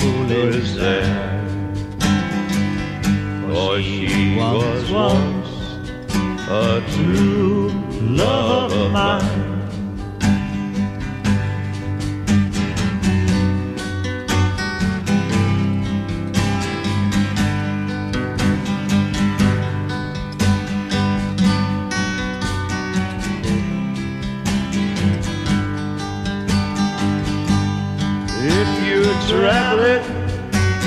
who 0.00 0.10
lives 0.34 0.74
there. 0.74 1.46
For 3.46 3.80
she 3.80 4.36
was 4.36 4.90
once 4.90 5.50
a 6.50 6.82
true 6.90 7.70
love 8.00 8.72
of 8.72 8.90
mine. 8.90 9.37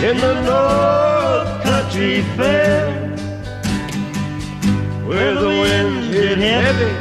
In 0.09 0.17
the 0.17 0.33
North 0.49 1.51
Country 1.67 2.15
Fair, 2.35 2.81
where 5.09 5.33
the 5.43 5.51
winds 5.61 6.05
hit 6.15 6.39
heavy, 6.39 6.91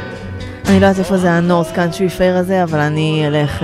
אני 0.65 0.79
לא 0.79 0.85
יודעת 0.85 0.99
איפה 0.99 1.17
זה 1.17 1.31
ה-North 1.31 1.75
Country 1.75 2.17
Fair 2.17 2.39
הזה, 2.39 2.63
אבל 2.63 2.79
אני 2.79 3.27
אלך 3.27 3.63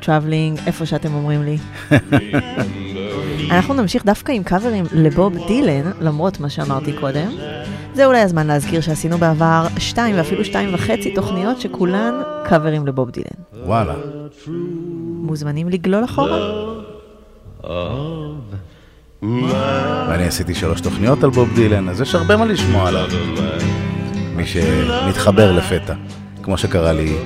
traveling 0.00 0.58
איפה 0.66 0.86
שאתם 0.86 1.14
אומרים 1.14 1.42
לי. 1.42 1.58
אנחנו 3.56 3.74
נמשיך 3.74 4.04
דווקא 4.04 4.32
עם 4.32 4.42
קאברים 4.42 4.84
לבוב 4.92 5.46
דילן, 5.46 5.90
למרות 6.00 6.40
מה 6.40 6.50
שאמרתי 6.50 6.92
קודם. 6.92 7.30
זה 7.94 8.06
אולי 8.06 8.20
הזמן 8.20 8.46
להזכיר 8.46 8.80
שעשינו 8.80 9.18
בעבר 9.18 9.66
שתיים 9.78 10.16
ואפילו 10.16 10.44
שתיים 10.44 10.74
וחצי 10.74 11.14
תוכניות 11.14 11.60
שכולן 11.60 12.14
קאברים 12.44 12.86
לבוב 12.86 13.10
דילן. 13.10 13.64
וואלה. 13.66 13.94
מוזמנים 15.22 15.68
לגלול 15.68 16.04
אחורה. 16.04 16.38
ואני 20.08 20.24
עשיתי 20.24 20.54
שלוש 20.54 20.80
תוכניות 20.80 21.24
על 21.24 21.30
בוב 21.30 21.54
דילן, 21.54 21.88
אז 21.88 22.00
יש 22.00 22.14
הרבה 22.14 22.36
מה 22.36 22.44
לשמוע 22.44 22.88
עליו. 22.88 23.06
מי 24.36 24.46
שנתחבר 24.46 25.52
לפתע, 25.52 25.94
כמו 26.42 26.58
שקרה 26.58 26.92
לי 26.92 27.16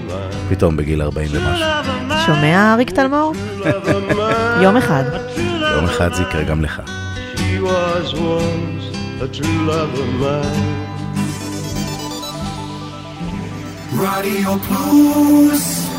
פתאום 0.49 0.77
בגיל 0.77 1.03
40 1.03 1.29
ומשהו. 1.33 1.67
שומע, 2.27 2.73
אריק 2.75 2.91
תלמור? 2.91 3.33
יום 4.63 4.77
אחד. 4.77 5.05
יום 5.77 5.85
אחד 5.85 6.15
זה 6.15 6.23
יקרה 6.23 6.43
גם 6.43 6.63
לך. 6.63 6.83
רדיו 13.99 14.59
פלוס 14.59 15.91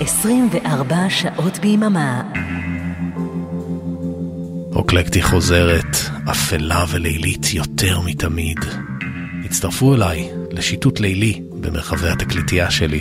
24 0.00 0.96
שעות 1.08 1.58
ביממה. 1.58 2.22
רוקלקטי 4.74 5.22
חוזרת, 5.22 5.96
אפלה 6.30 6.84
ולילית 6.88 7.54
יותר 7.54 8.00
מתמיד. 8.00 8.58
הצטרפו 9.44 9.94
אליי 9.94 10.30
לשיטוט 10.50 11.00
לילי 11.00 11.42
במרחבי 11.50 12.08
התקליטייה 12.08 12.70
שלי. 12.70 13.00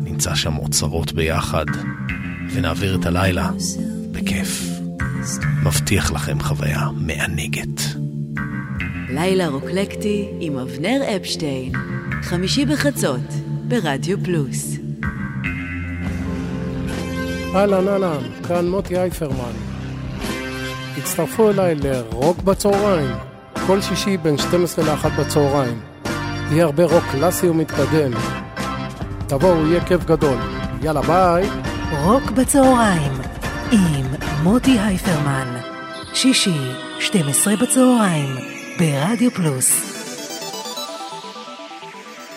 נמצא 0.00 0.34
שם 0.34 0.56
אוצרות 0.56 1.12
ביחד, 1.12 1.64
ונעביר 2.52 2.94
את 3.00 3.06
הלילה 3.06 3.50
בכיף. 4.12 4.62
מבטיח 5.62 6.12
לכם 6.12 6.40
חוויה 6.40 6.88
מענגת. 6.96 7.80
לילה 9.08 9.48
רוקלקטי 9.48 10.28
עם 10.40 10.58
אבנר 10.58 11.00
אפשטיין. 11.16 11.72
חמישי 12.22 12.64
בחצות, 12.64 13.32
ברדיו 13.68 14.24
פלוס. 14.24 14.76
אהלן 17.54 17.88
אהלן, 17.88 18.22
כאן 18.48 18.68
מוטי 18.68 18.96
אייפרמן. 18.96 19.71
הצטרפו 20.98 21.50
אליי 21.50 21.74
לרוק 21.74 22.42
בצהריים, 22.42 23.10
כל 23.66 23.80
שישי 23.80 24.16
בין 24.16 24.38
12 24.38 24.84
ל-1 24.84 25.08
בצהריים. 25.08 25.80
יהיה 26.50 26.64
הרבה 26.64 26.84
רוק 26.84 27.04
קלאסי 27.12 27.48
ומתקדם. 27.48 28.12
תבואו, 29.26 29.66
יהיה 29.66 29.84
כיף 29.84 30.04
גדול. 30.04 30.38
יאללה 30.82 31.02
ביי. 31.02 31.48
רוק 32.02 32.30
בצהריים 32.30 33.12
עם 33.72 34.06
מוטי 34.42 34.78
הייפרמן. 34.78 35.56
שישי, 36.14 36.72
12 37.00 37.56
בצהריים, 37.56 38.36
ברדיו 38.78 39.30
פלוס. 39.30 39.92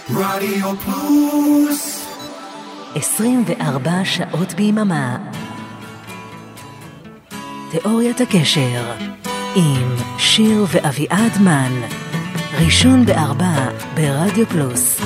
רדיו 0.09 0.73
פלוס 0.85 2.05
24 2.95 3.91
שעות 4.03 4.53
ביממה. 4.53 5.17
תיאוריית 7.81 8.21
הקשר 8.21 8.91
עם 9.55 9.95
שיר 10.17 10.65
ואביעד 10.71 11.31
מן. 11.41 11.81
ראשון 12.65 13.05
בארבע 13.05 13.69
ברדיו 13.93 14.45
פלוס. 14.45 15.01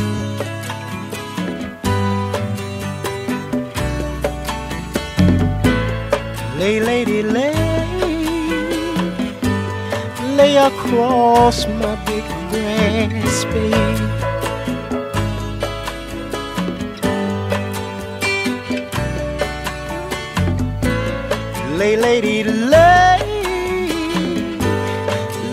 Lay, 6.60 6.80
lady, 6.90 7.22
lay, 7.36 7.56
lay 10.38 10.56
across 10.70 11.58
my 11.80 11.96
big 12.06 12.26
grass 12.52 13.38
babe. 13.54 14.19
Lay, 21.80 21.96
lady, 21.96 22.44
lay, 22.44 23.22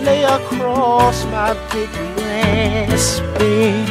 lay 0.03 0.23
across 0.25 1.23
my 1.27 1.53
big 1.71 1.89
grass 2.17 3.21
babe. 3.37 3.87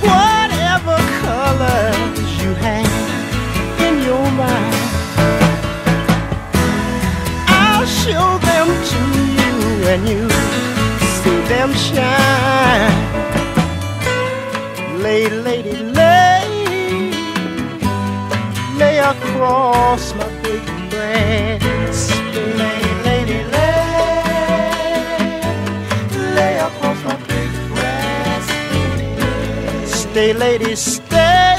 whatever 0.00 0.96
colors 1.20 2.30
you 2.42 2.54
have 2.54 3.80
in 3.86 3.94
your 4.08 4.26
mind. 4.40 4.74
I'll 7.46 7.84
show 7.84 8.38
them 8.48 8.68
to 8.92 9.00
you 9.36 9.54
and 9.92 10.08
you 10.08 10.30
see 11.20 11.40
them 11.52 11.74
shine. 11.74 12.27
Stay, 30.28 30.36
lady, 30.38 30.76
stay. 30.76 31.56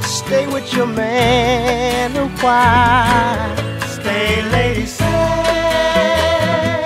Stay 0.00 0.44
with 0.48 0.74
your 0.74 0.88
man 0.88 2.16
a 2.16 2.26
while. 2.42 3.56
Stay, 3.86 4.42
lady, 4.50 4.84
stay. 4.84 5.06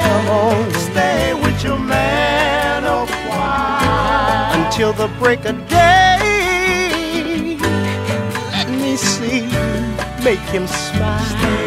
Come 0.02 0.28
on, 0.28 0.70
stay 0.74 1.32
with 1.42 1.64
your 1.64 1.78
man 1.78 2.84
a 2.84 3.06
while. 3.30 4.66
Until 4.66 4.92
the 4.92 5.08
break 5.18 5.46
of 5.46 5.56
day. 5.68 7.56
Let 8.52 8.68
me 8.68 8.94
see 8.96 9.38
you 9.54 9.66
make 10.22 10.44
him 10.52 10.66
smile. 10.66 11.24
Stay, 11.24 11.61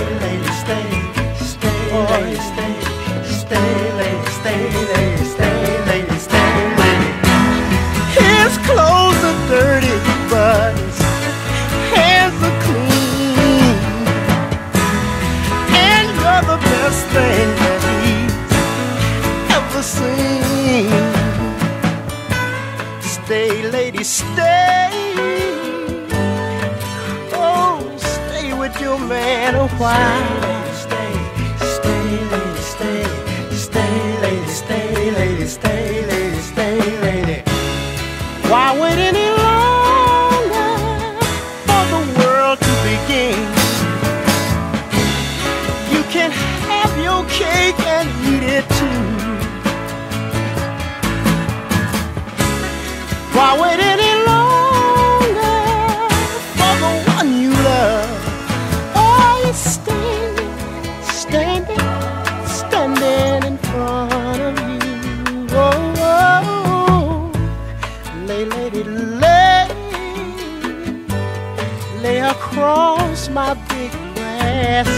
quero 29.45 29.69
quase 29.77 30.34
across 72.65 73.29
my 73.29 73.53
big 73.69 73.91
grass. 74.15 74.89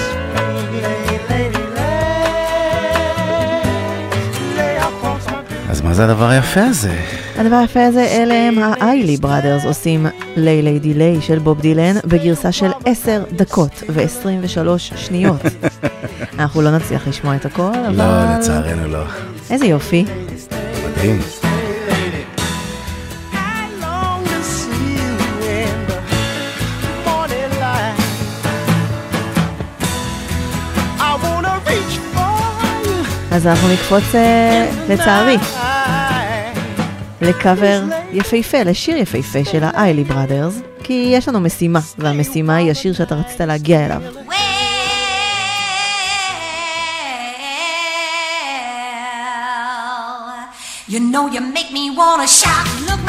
אז 5.69 5.81
מה 5.81 5.93
זה 5.93 6.03
הדבר 6.03 6.25
היפה 6.25 6.63
הזה? 6.63 6.99
הדבר 7.37 7.55
היפה 7.55 7.85
הזה, 7.85 8.03
אלה 8.03 8.33
הם 8.33 8.57
האיילי 8.59 9.17
בראדרס 9.17 9.65
עושים 9.65 10.05
ליי 10.35 10.61
ליי 10.61 10.79
ליי 10.79 11.21
של 11.21 11.39
בוב 11.39 11.61
דילן 11.61 11.95
בגרסה 12.05 12.51
של 12.51 12.71
10 12.85 13.23
דקות 13.31 13.83
ו-23 13.89 14.77
שניות. 14.77 15.41
אנחנו 16.39 16.61
לא 16.61 16.75
נצליח 16.75 17.07
לשמוע 17.07 17.35
את 17.35 17.45
הכל, 17.45 17.71
אבל... 17.87 17.95
לא, 17.95 18.37
לצערנו 18.37 18.87
לא. 18.87 19.03
איזה 19.49 19.65
יופי. 19.65 20.05
אז 33.37 33.47
אנחנו 33.47 33.67
נקפוץ, 33.73 34.15
אה, 34.15 34.71
לצערי, 34.89 35.37
לקאבר 37.21 37.83
יפהפה, 38.11 38.63
לשיר 38.63 38.97
יפהפה 38.97 39.45
של 39.51 39.63
האיילי 39.63 40.03
בראדרס, 40.03 40.61
כי 40.83 41.09
יש 41.13 41.27
לנו 41.27 41.39
משימה, 41.39 41.79
והמשימה 41.97 42.55
היא 42.55 42.71
השיר 42.71 42.93
שאתה 42.93 43.15
רצית 43.15 43.41
להגיע 43.41 43.85
אליו. 43.85 44.01
You 50.89 50.99
know 50.99 51.25
you 51.33 51.41
make 51.57 51.71
me 51.77 51.83
wanna 51.97 52.27
shout. 52.41 52.67
Look, 52.87 53.06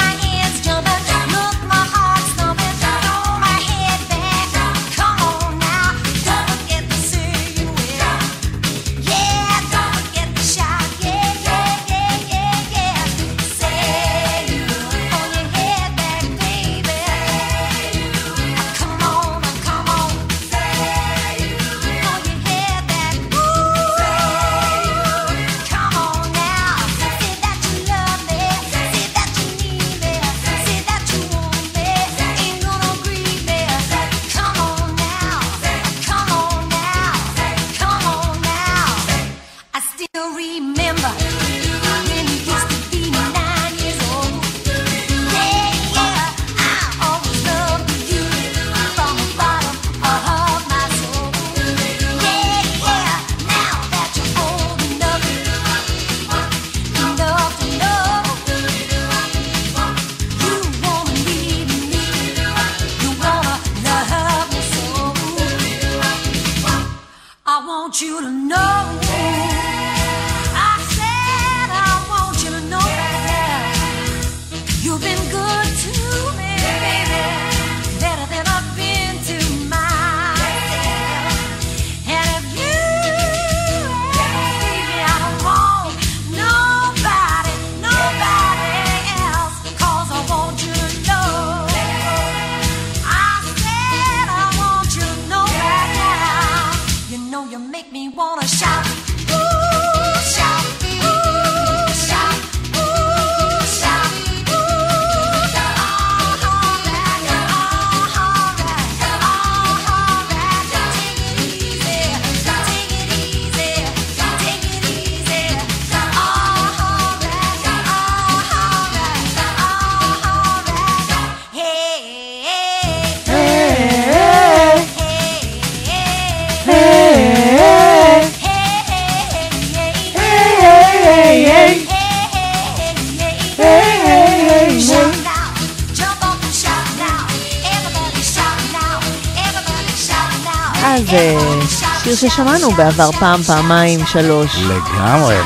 ששמענו 142.18 142.70
בעבר 142.70 143.12
פעם, 143.12 143.42
פעמיים, 143.42 144.06
שלוש. 144.06 144.56
לגמרי. 144.56 145.36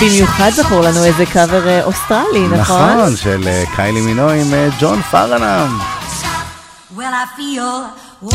במיוחד 0.00 0.50
זכור 0.50 0.80
לנו 0.80 1.04
איזה 1.04 1.26
קאבר 1.26 1.68
אה, 1.68 1.84
אוסטרלי, 1.84 2.48
נכון? 2.48 2.90
נכון, 2.90 3.16
של 3.16 3.48
אה, 3.48 3.64
קיילי 3.76 4.00
מינו 4.00 4.30
עם 4.30 4.54
אה, 4.54 4.68
ג'ון 4.80 5.02
פארנאם. 5.02 5.78
Well, 6.96 7.00
I 7.00 7.38
feel. 7.38 8.32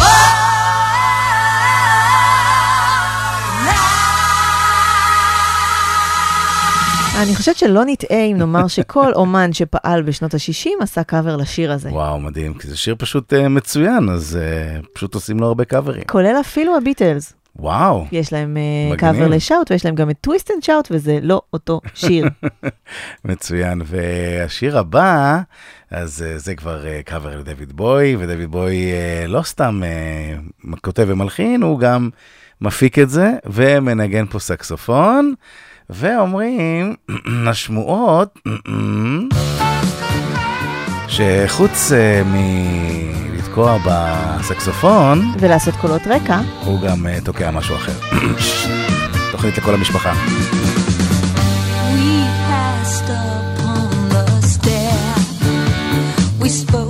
אני 7.22 7.36
חושבת 7.36 7.58
שלא 7.58 7.82
נטעה 7.86 8.24
אם 8.24 8.38
נאמר 8.38 8.68
שכל 8.68 9.14
אומן 9.14 9.54
שפעל 9.54 10.02
בשנות 10.02 10.34
ה-60 10.34 10.70
עשה 10.84 11.04
קאבר 11.04 11.36
לשיר 11.36 11.72
הזה. 11.72 11.90
וואו, 11.90 12.20
מדהים, 12.20 12.54
כי 12.54 12.68
זה 12.68 12.78
שיר 12.78 12.96
פשוט 12.98 13.34
אה, 13.34 13.50
מצוין, 13.50 14.10
אז 14.10 14.40
אה, 14.42 14.80
פשוט 14.94 15.16
עושים 15.16 15.40
לו 15.40 15.48
הרבה 15.48 15.66
קאברים. 15.66 16.04
כולל 16.08 16.36
אפילו 16.40 16.78
הביטלס. 16.78 17.34
וואו. 17.56 18.06
יש 18.12 18.34
להם 18.34 18.58
אה, 18.58 18.94
מגניב. 18.94 19.00
קאבר 19.00 19.28
ל 19.28 19.35
Shout 19.35 19.72
ויש 19.72 19.86
להם 19.86 19.96
גם 19.96 20.10
את 20.10 20.16
Twist 20.22 20.52
and 20.52 20.64
Shout 20.64 20.88
וזה 20.92 21.20
לא 21.22 21.42
אותו 21.54 21.82
שיר. 21.94 22.26
מצוין, 23.26 23.82
והשיר 23.86 24.78
הבא, 24.78 25.40
אז 25.92 26.26
אה, 26.28 26.38
זה 26.38 26.56
כבר 26.56 26.88
אה, 26.88 27.02
קאבר 27.06 27.40
לדיוויד 27.40 27.74
בואי, 27.74 28.16
ודיוויד 28.20 28.52
בואי 28.52 28.92
אה, 28.92 29.28
לא 29.28 29.42
סתם 29.44 29.82
אה, 29.84 30.74
כותב 30.82 31.06
ומלחין, 31.08 31.62
הוא 31.62 31.80
גם 31.80 32.10
מפיק 32.62 33.00
את 33.00 33.10
זה, 33.10 33.32
ומנגן 33.46 34.26
פה 34.26 34.40
סקסופון, 34.40 35.34
ואומרים, 35.92 36.96
השמועות, 37.50 38.40
שחוץ 41.08 41.92
אה, 41.92 42.22
מלתקוע 42.26 43.78
בסקסופון, 43.86 45.34
ולעשות 45.40 45.76
קולות 45.76 46.02
רקע. 46.08 46.40
הוא 46.66 46.82
גם 46.82 47.08
אה, 47.08 47.18
תוקע 47.24 47.52
משהו 47.52 47.76
אחר. 47.76 47.94
תוכנית 49.32 49.58
לכל 49.58 49.74
המשפחה. 49.74 50.14
We 51.94 52.08
passed 52.50 53.10
upon 53.10 53.90
the 54.12 54.26
stair. 54.42 55.16
We 56.42 56.50
spoke 56.50 56.81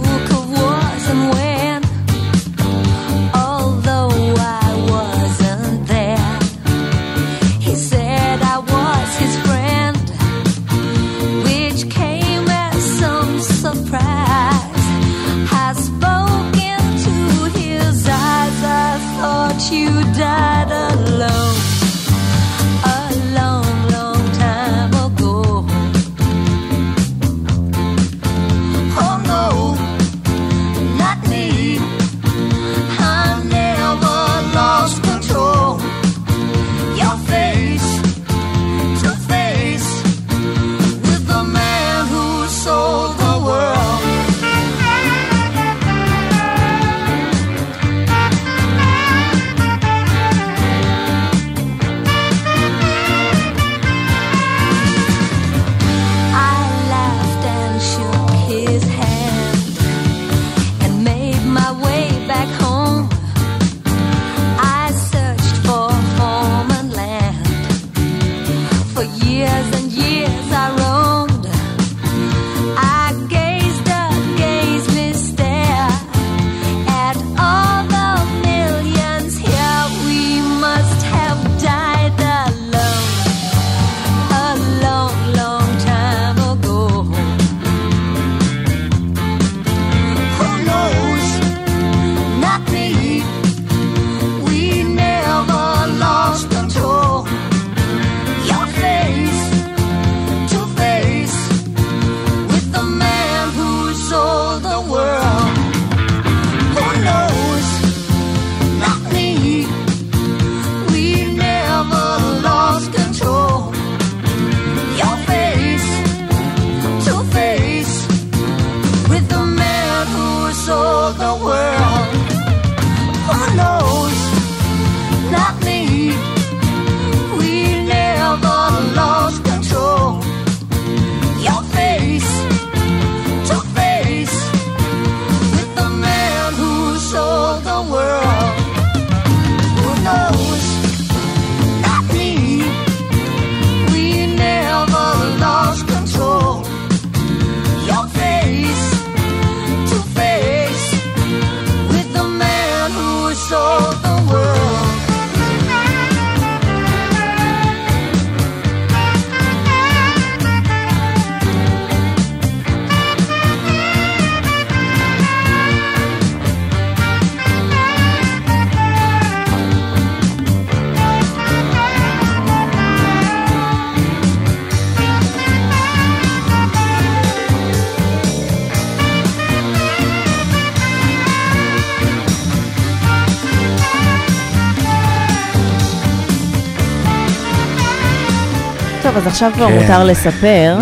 טוב, 189.14 189.18
אז 189.18 189.28
עכשיו 189.28 189.52
כבר 189.56 189.68
כן. 189.68 189.80
מותר 189.82 190.04
לספר. 190.04 190.78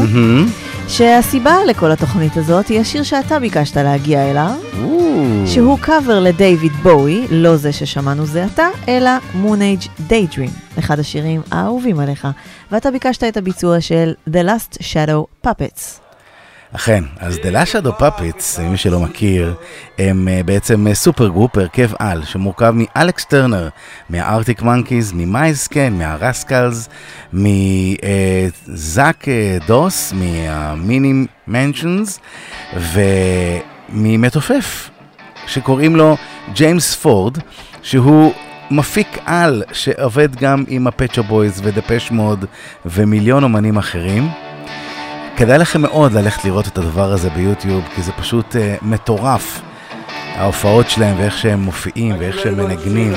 שהסיבה 0.87 1.55
לכל 1.67 1.91
התוכנית 1.91 2.37
הזאת 2.37 2.67
היא 2.67 2.79
השיר 2.79 3.03
שאתה 3.03 3.39
ביקשת 3.39 3.77
להגיע 3.77 4.31
אליו. 4.31 4.51
שהוא 5.45 5.79
קאבר 5.79 6.19
לדייוויד 6.19 6.71
בואי, 6.71 7.27
לא 7.31 7.55
זה 7.55 7.71
ששמענו 7.71 8.25
זה 8.25 8.45
עתה, 8.45 8.67
אלא 8.87 9.09
Moonage 9.43 9.87
Daydream, 10.09 10.79
אחד 10.79 10.99
השירים 10.99 11.41
האהובים 11.51 11.99
עליך, 11.99 12.27
ואתה 12.71 12.91
ביקשת 12.91 13.23
את 13.23 13.37
הביצוע 13.37 13.81
של 13.81 14.13
The 14.29 14.45
Last 14.45 14.77
Shadow 14.77 15.47
Puppets. 15.47 16.08
אכן, 16.75 17.03
אז 17.19 17.35
The 17.35 17.53
Last 17.53 17.71
Shadow 17.73 18.01
Puppets, 18.01 18.61
מי 18.61 18.77
שלא 18.77 18.99
מכיר, 18.99 19.55
הם 19.97 20.27
אה, 20.27 20.41
בעצם 20.45 20.87
אה, 20.87 20.95
supergroup, 20.95 21.57
הרכב 21.57 21.89
על, 21.99 22.25
שמורכב 22.25 22.73
מאלכס 22.75 23.25
טרנר, 23.25 23.69
מה 24.09 24.22
Arctic 24.22 24.61
Monkeys, 24.61 25.11
ממיילס 25.15 25.58
קיין, 25.58 25.93
מה 25.93 26.12
Rascals, 26.12 26.89
מזאק 27.33 28.07
אה, 29.27 29.57
דוז, 29.67 30.13
מה 30.13 30.50
Mini 30.50 31.25
Mansions, 31.47 32.19
וממתופף, 33.93 34.89
שקוראים 35.47 35.95
לו 35.95 36.17
ג'יימס 36.53 36.95
פורד, 36.95 37.37
שהוא 37.81 38.33
מפיק 38.71 39.17
על 39.25 39.63
שעובד 39.71 40.35
גם 40.35 40.63
עם 40.67 40.87
ה 40.87 40.92
Pet 40.92 41.05
Shop 41.05 41.23
Boys 41.23 41.61
ו 41.63 41.69
Depeche 41.69 42.11
Mode 42.11 42.45
ומיליון 42.85 43.43
אומנים 43.43 43.77
אחרים. 43.77 44.48
כדאי 45.39 45.57
לכם 45.57 45.81
מאוד 45.81 46.11
ללכת 46.11 46.45
לראות 46.45 46.67
את 46.67 46.77
הדבר 46.77 47.11
הזה 47.11 47.29
ביוטיוב, 47.29 47.83
כי 47.95 48.01
זה 48.01 48.11
פשוט 48.11 48.55
אה, 48.55 48.57
מטורף. 48.81 49.61
ההופעות 50.35 50.89
שלהם 50.89 51.19
ואיך 51.19 51.37
שהם 51.37 51.59
מופיעים 51.59 52.15
ואיך 52.19 52.39
שהם 52.39 52.57
מנגנים. 52.57 53.13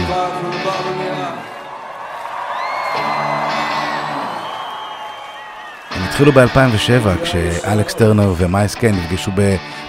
הם 5.90 6.02
התחילו 6.04 6.32
ב-2007 6.32 7.22
כשאלכס 7.22 7.94
טרנר 7.94 8.34
ומייס 8.36 8.74
קן 8.74 8.94
נפגשו 8.94 9.30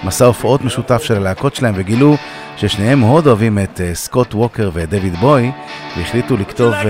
במסע 0.04 0.26
הופעות 0.26 0.62
משותף 0.62 1.04
של 1.04 1.16
הלהקות 1.16 1.56
שלהם 1.56 1.74
וגילו 1.78 2.18
ששניהם 2.58 3.00
מאוד 3.00 3.28
אוהבים 3.28 3.60
את 3.60 3.78
uh, 3.78 3.96
סקוט 3.96 4.36
ווקר 4.36 4.70
ואת 4.74 4.90
דויד 4.90 5.16
בוי 5.16 5.52
והחליטו 5.98 6.38
לכתוב 6.38 6.74
uh, 6.74 6.88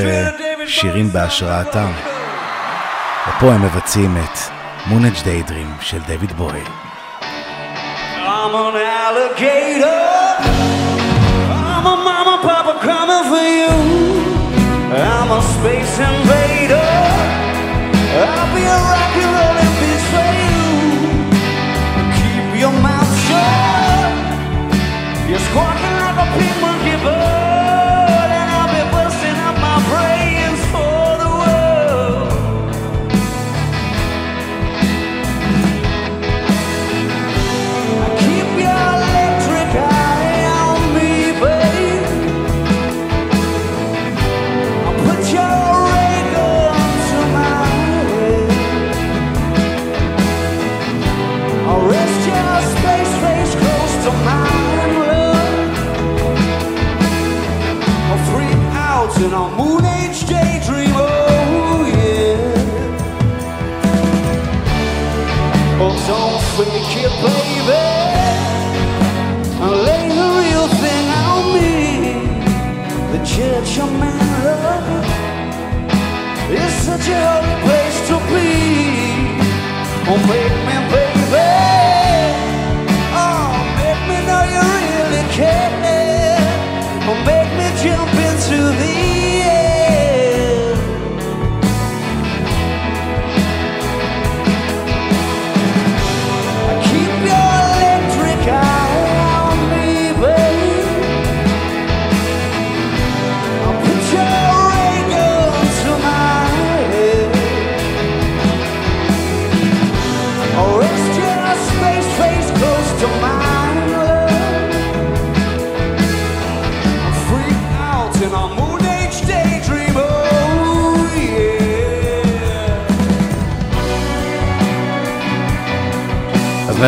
שירים 0.68 1.10
בהשראתם. 1.10 1.92
ופה 3.28 3.54
הם 3.54 3.62
מבצעים 3.62 4.18
את 4.18 4.63
מונג' 4.88 5.24
דיידרים 5.24 5.68
של 5.82 6.00
דויד 6.08 6.32
בוי. 6.32 6.64
I'm 14.96 15.32
a 15.32 15.42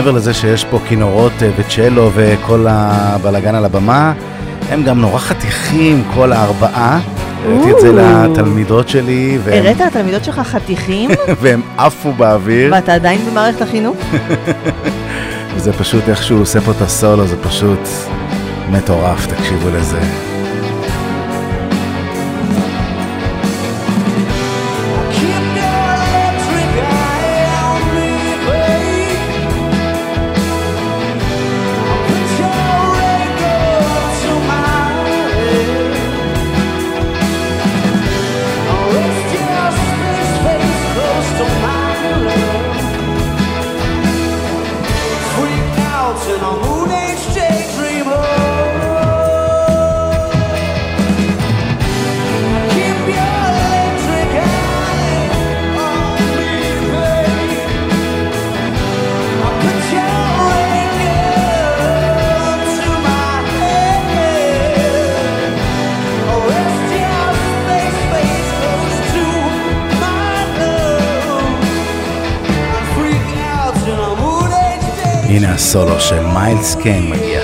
מעבר 0.06 0.18
לזה 0.18 0.34
שיש 0.34 0.66
פה 0.66 0.80
כינורות 0.88 1.32
אה, 1.42 1.50
וצ'לו 1.58 2.12
וכל 2.16 2.66
הבלגן 2.70 3.56
על 3.56 3.66
הבמה, 3.66 4.14
הם 4.70 4.84
גם 4.84 5.02
נורא 5.02 5.20
חתיכים, 5.20 6.04
כל 6.14 6.32
הארבעה. 6.34 7.00
הראיתי 7.46 7.72
את 7.72 7.80
זה. 7.82 7.92
לתלמידות 7.94 8.90
שלי, 8.90 9.38
והם- 9.44 9.66
הראת 9.66 9.80
לתלמידות 9.82 10.24
שלך 10.24 10.40
חתיכים, 10.40 11.10
והם 11.42 11.62
עפו 11.78 12.12
באוויר. 12.14 12.74
ואתה 12.74 12.94
עדיין 12.94 13.20
במערכת 13.32 13.62
החינוך? 13.62 13.98
זה 15.58 15.74
פשוט 15.74 16.10
איך 16.10 16.24
שהוא 16.24 16.42
עושה 16.42 16.62
פה 16.62 16.72
את 16.72 16.82
הסולו, 16.82 17.28
זה 17.28 17.36
פשוט 17.44 17.88
מטורף, 18.72 19.28
תקשיבו 19.28 19.70
לזה. 19.70 20.00
Day. 75.76 75.86
הנה 75.86 75.96
הסולו 75.96 76.00
של 76.00 77.35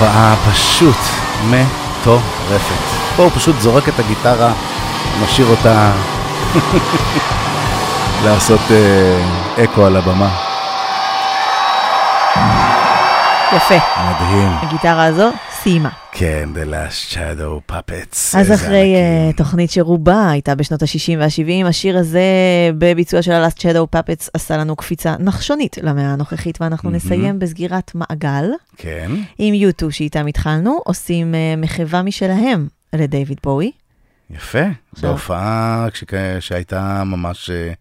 הופעה 0.00 0.34
פשוט 0.50 0.96
מטורפת. 1.44 2.82
פה 3.16 3.22
הוא 3.22 3.30
פשוט 3.34 3.60
זורק 3.60 3.88
את 3.88 3.98
הגיטרה, 3.98 4.52
משאיר 5.24 5.46
אותה 5.46 5.92
לעשות 8.24 8.60
אה, 8.70 9.64
אקו 9.64 9.86
על 9.86 9.96
הבמה. 9.96 10.28
יפה. 13.52 13.74
מדהים. 13.98 14.56
הגיטרה 14.62 15.04
הזו 15.04 15.30
סיימה. 15.62 15.88
כן, 16.20 16.48
The 16.54 16.68
Last 16.68 17.14
Shadow 17.14 17.72
Puppets. 17.72 18.38
אז 18.38 18.52
אחרי 18.52 18.94
uh, 18.94 19.36
תוכנית 19.36 19.70
שרובה 19.70 20.30
הייתה 20.30 20.54
בשנות 20.54 20.82
ה-60 20.82 21.18
וה-70, 21.18 21.66
השיר 21.68 21.98
הזה 21.98 22.22
בביצוע 22.78 23.22
של 23.22 23.32
ה-Last 23.32 23.58
Shadow 23.58 23.96
Puppets 23.96 24.28
עשה 24.34 24.56
לנו 24.56 24.76
קפיצה 24.76 25.14
נחשונית 25.18 25.78
למאה 25.82 26.12
הנוכחית, 26.12 26.60
ואנחנו 26.60 26.90
מהמם. 26.90 26.96
נסיים 26.96 27.38
בסגירת 27.38 27.92
מעגל 27.94 28.44
כן. 28.76 29.10
עם 29.38 29.54
U2 29.54 29.90
שאיתם 29.90 30.26
התחלנו, 30.26 30.80
עושים 30.84 31.34
uh, 31.34 31.60
מחווה 31.60 32.02
משלהם 32.02 32.68
לדיוויד 32.92 33.38
בואי. 33.42 33.70
יפה, 34.30 34.58
עכשיו- 34.92 35.10
בהופעה 35.10 35.86
כשכ- 35.92 36.12
שהייתה 36.40 37.02
ממש 37.04 37.50
אה, 37.50 37.72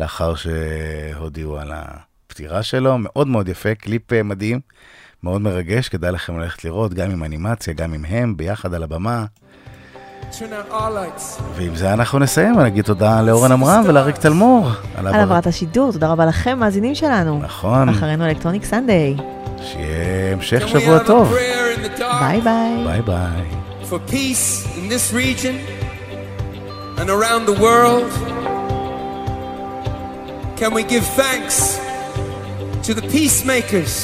לאחר 0.00 0.34
שהודיעו 0.34 1.58
על 1.58 1.72
הפטירה 1.74 2.62
שלו, 2.62 2.96
מאוד 2.98 3.26
מאוד 3.28 3.48
יפה, 3.48 3.74
קליפ 3.74 4.12
אה, 4.12 4.22
מדהים, 4.22 4.60
מאוד 5.22 5.40
מרגש, 5.40 5.88
כדאי 5.88 6.12
לכם 6.12 6.38
ללכת 6.38 6.64
לראות, 6.64 6.94
גם 6.94 7.10
עם 7.10 7.24
אנימציה, 7.24 7.74
גם 7.74 7.94
עם 7.94 8.04
הם, 8.04 8.36
ביחד 8.36 8.74
על 8.74 8.82
הבמה. 8.82 9.24
ועם 11.54 11.76
זה 11.76 11.92
אנחנו 11.92 12.18
נסיים, 12.18 12.56
ונגיד 12.56 12.84
תודה 12.84 13.22
לאורן 13.22 13.52
עמרם 13.52 13.82
ולאריק 13.86 14.16
תלמור. 14.16 14.70
על 14.96 15.06
העברת 15.06 15.46
השידור, 15.46 15.92
תודה 15.92 16.08
רבה 16.08 16.26
לכם, 16.26 16.58
מאזינים 16.58 16.94
שלנו. 16.94 17.40
נכון. 17.42 17.88
אחרינו 17.88 18.26
Electronic 18.26 18.64
Sunday. 18.64 19.16
שיהיה 19.62 20.32
המשך 20.32 20.68
שבוע 20.68 20.98
טוב. 20.98 21.34
ביי 22.20 22.40
ביי. 22.40 22.84
ביי 22.84 23.02
ביי. 23.02 23.68
for 23.88 23.98
peace 24.00 24.66
in 24.76 24.86
this 24.90 25.14
region 25.14 25.56
and 26.98 27.08
around 27.08 27.46
the 27.46 27.58
world? 27.66 28.10
Can 30.58 30.74
we 30.74 30.82
give 30.82 31.06
thanks 31.06 31.78
to 32.86 32.92
the 32.92 33.02
peacemakers, 33.02 33.94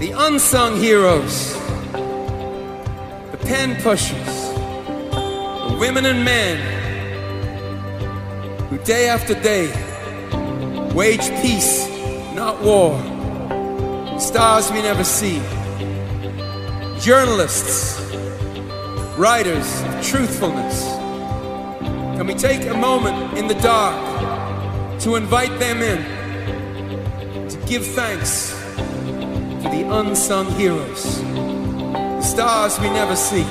the 0.00 0.12
unsung 0.12 0.80
heroes, 0.80 1.52
the 1.92 3.38
pen 3.42 3.76
pushers, 3.82 4.48
the 5.10 5.76
women 5.78 6.06
and 6.06 6.24
men 6.24 6.56
who 8.70 8.78
day 8.78 9.10
after 9.10 9.34
day 9.42 9.66
wage 10.94 11.28
peace, 11.42 11.86
not 12.34 12.58
war, 12.62 12.98
stars 14.18 14.72
we 14.72 14.80
never 14.80 15.04
see, 15.04 15.38
journalists, 16.98 18.00
writers 19.18 19.82
of 19.82 20.02
truthfulness. 20.02 20.82
Can 22.16 22.26
we 22.26 22.32
take 22.32 22.64
a 22.70 22.74
moment 22.74 23.36
in 23.36 23.48
the 23.48 23.54
dark 23.56 25.00
to 25.00 25.16
invite 25.16 25.60
them 25.60 25.82
in 25.82 27.50
to 27.50 27.58
give 27.66 27.84
thanks 27.84 28.59
to 29.62 29.68
the 29.68 29.82
unsung 29.90 30.50
heroes, 30.52 31.20
the 31.20 32.22
stars 32.22 32.80
we 32.80 32.88
never 32.90 33.14
see? 33.14 33.44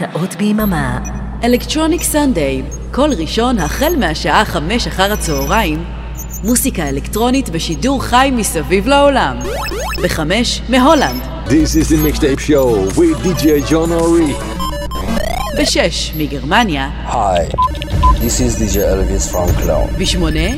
שעות 0.00 0.34
ביממה. 0.34 0.98
אלקטרוניק 1.44 2.02
סנדיי, 2.02 2.62
כל 2.92 3.10
ראשון 3.18 3.58
החל 3.58 3.92
מהשעה 3.98 4.44
חמש 4.44 4.86
אחר 4.86 5.12
הצהריים, 5.12 5.84
מוסיקה 6.44 6.88
אלקטרונית 6.88 7.50
בשידור 7.50 8.02
חי 8.02 8.30
מסביב 8.32 8.88
לעולם. 8.88 9.38
בחמש, 10.04 10.62
מהולנד. 10.68 11.22
This 11.46 11.50
is 11.50 11.88
the 11.88 11.96
mixtape 11.96 12.40
show 12.40 12.98
with 12.98 13.24
DJ 13.24 13.70
John 13.70 14.02
Ori. 14.02 14.34
בשש, 15.58 16.12
מגרמניה. 16.16 16.90
Hi, 17.08 17.56
this 18.14 18.40
is 18.40 18.58
DJ 18.60 18.76
Elvis 18.76 19.32
from 19.32 19.62
Cologne. 19.62 19.98
בשמונה, 19.98 20.50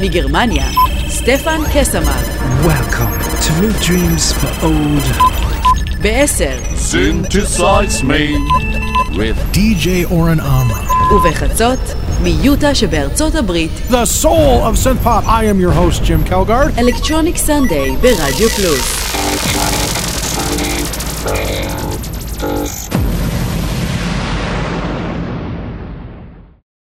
מגרמניה, 0.00 0.66
סטפן 1.08 1.60
קסמן. 1.74 2.22
Welcome 2.64 3.42
to 3.42 3.50
New 3.60 3.84
Dreams 3.84 4.32
for 4.32 4.64
Old. 4.64 5.36
בעשר, 6.00 6.58
Synthesize 6.85 8.03
me 8.03 8.37
with 9.17 9.37
DJ 9.53 10.05
Oren 10.11 10.39
Amram. 10.39 11.13
ובחצות, 11.13 11.79
מיוטה 12.23 12.75
שבארצות 12.75 13.35
הברית. 13.35 13.71
The 13.89 14.23
soul 14.23 14.63
of 14.63 14.77
synth 14.83 15.03
pop. 15.03 15.25
I 15.25 15.43
am 15.43 15.59
your 15.59 15.71
host, 15.71 16.03
Jim 16.03 16.31
Kelgard. 16.31 16.79
אלקטרוניק 16.79 17.37
סנדיי 17.37 17.95
ברדיו 18.01 18.49
פלוס. 18.49 19.04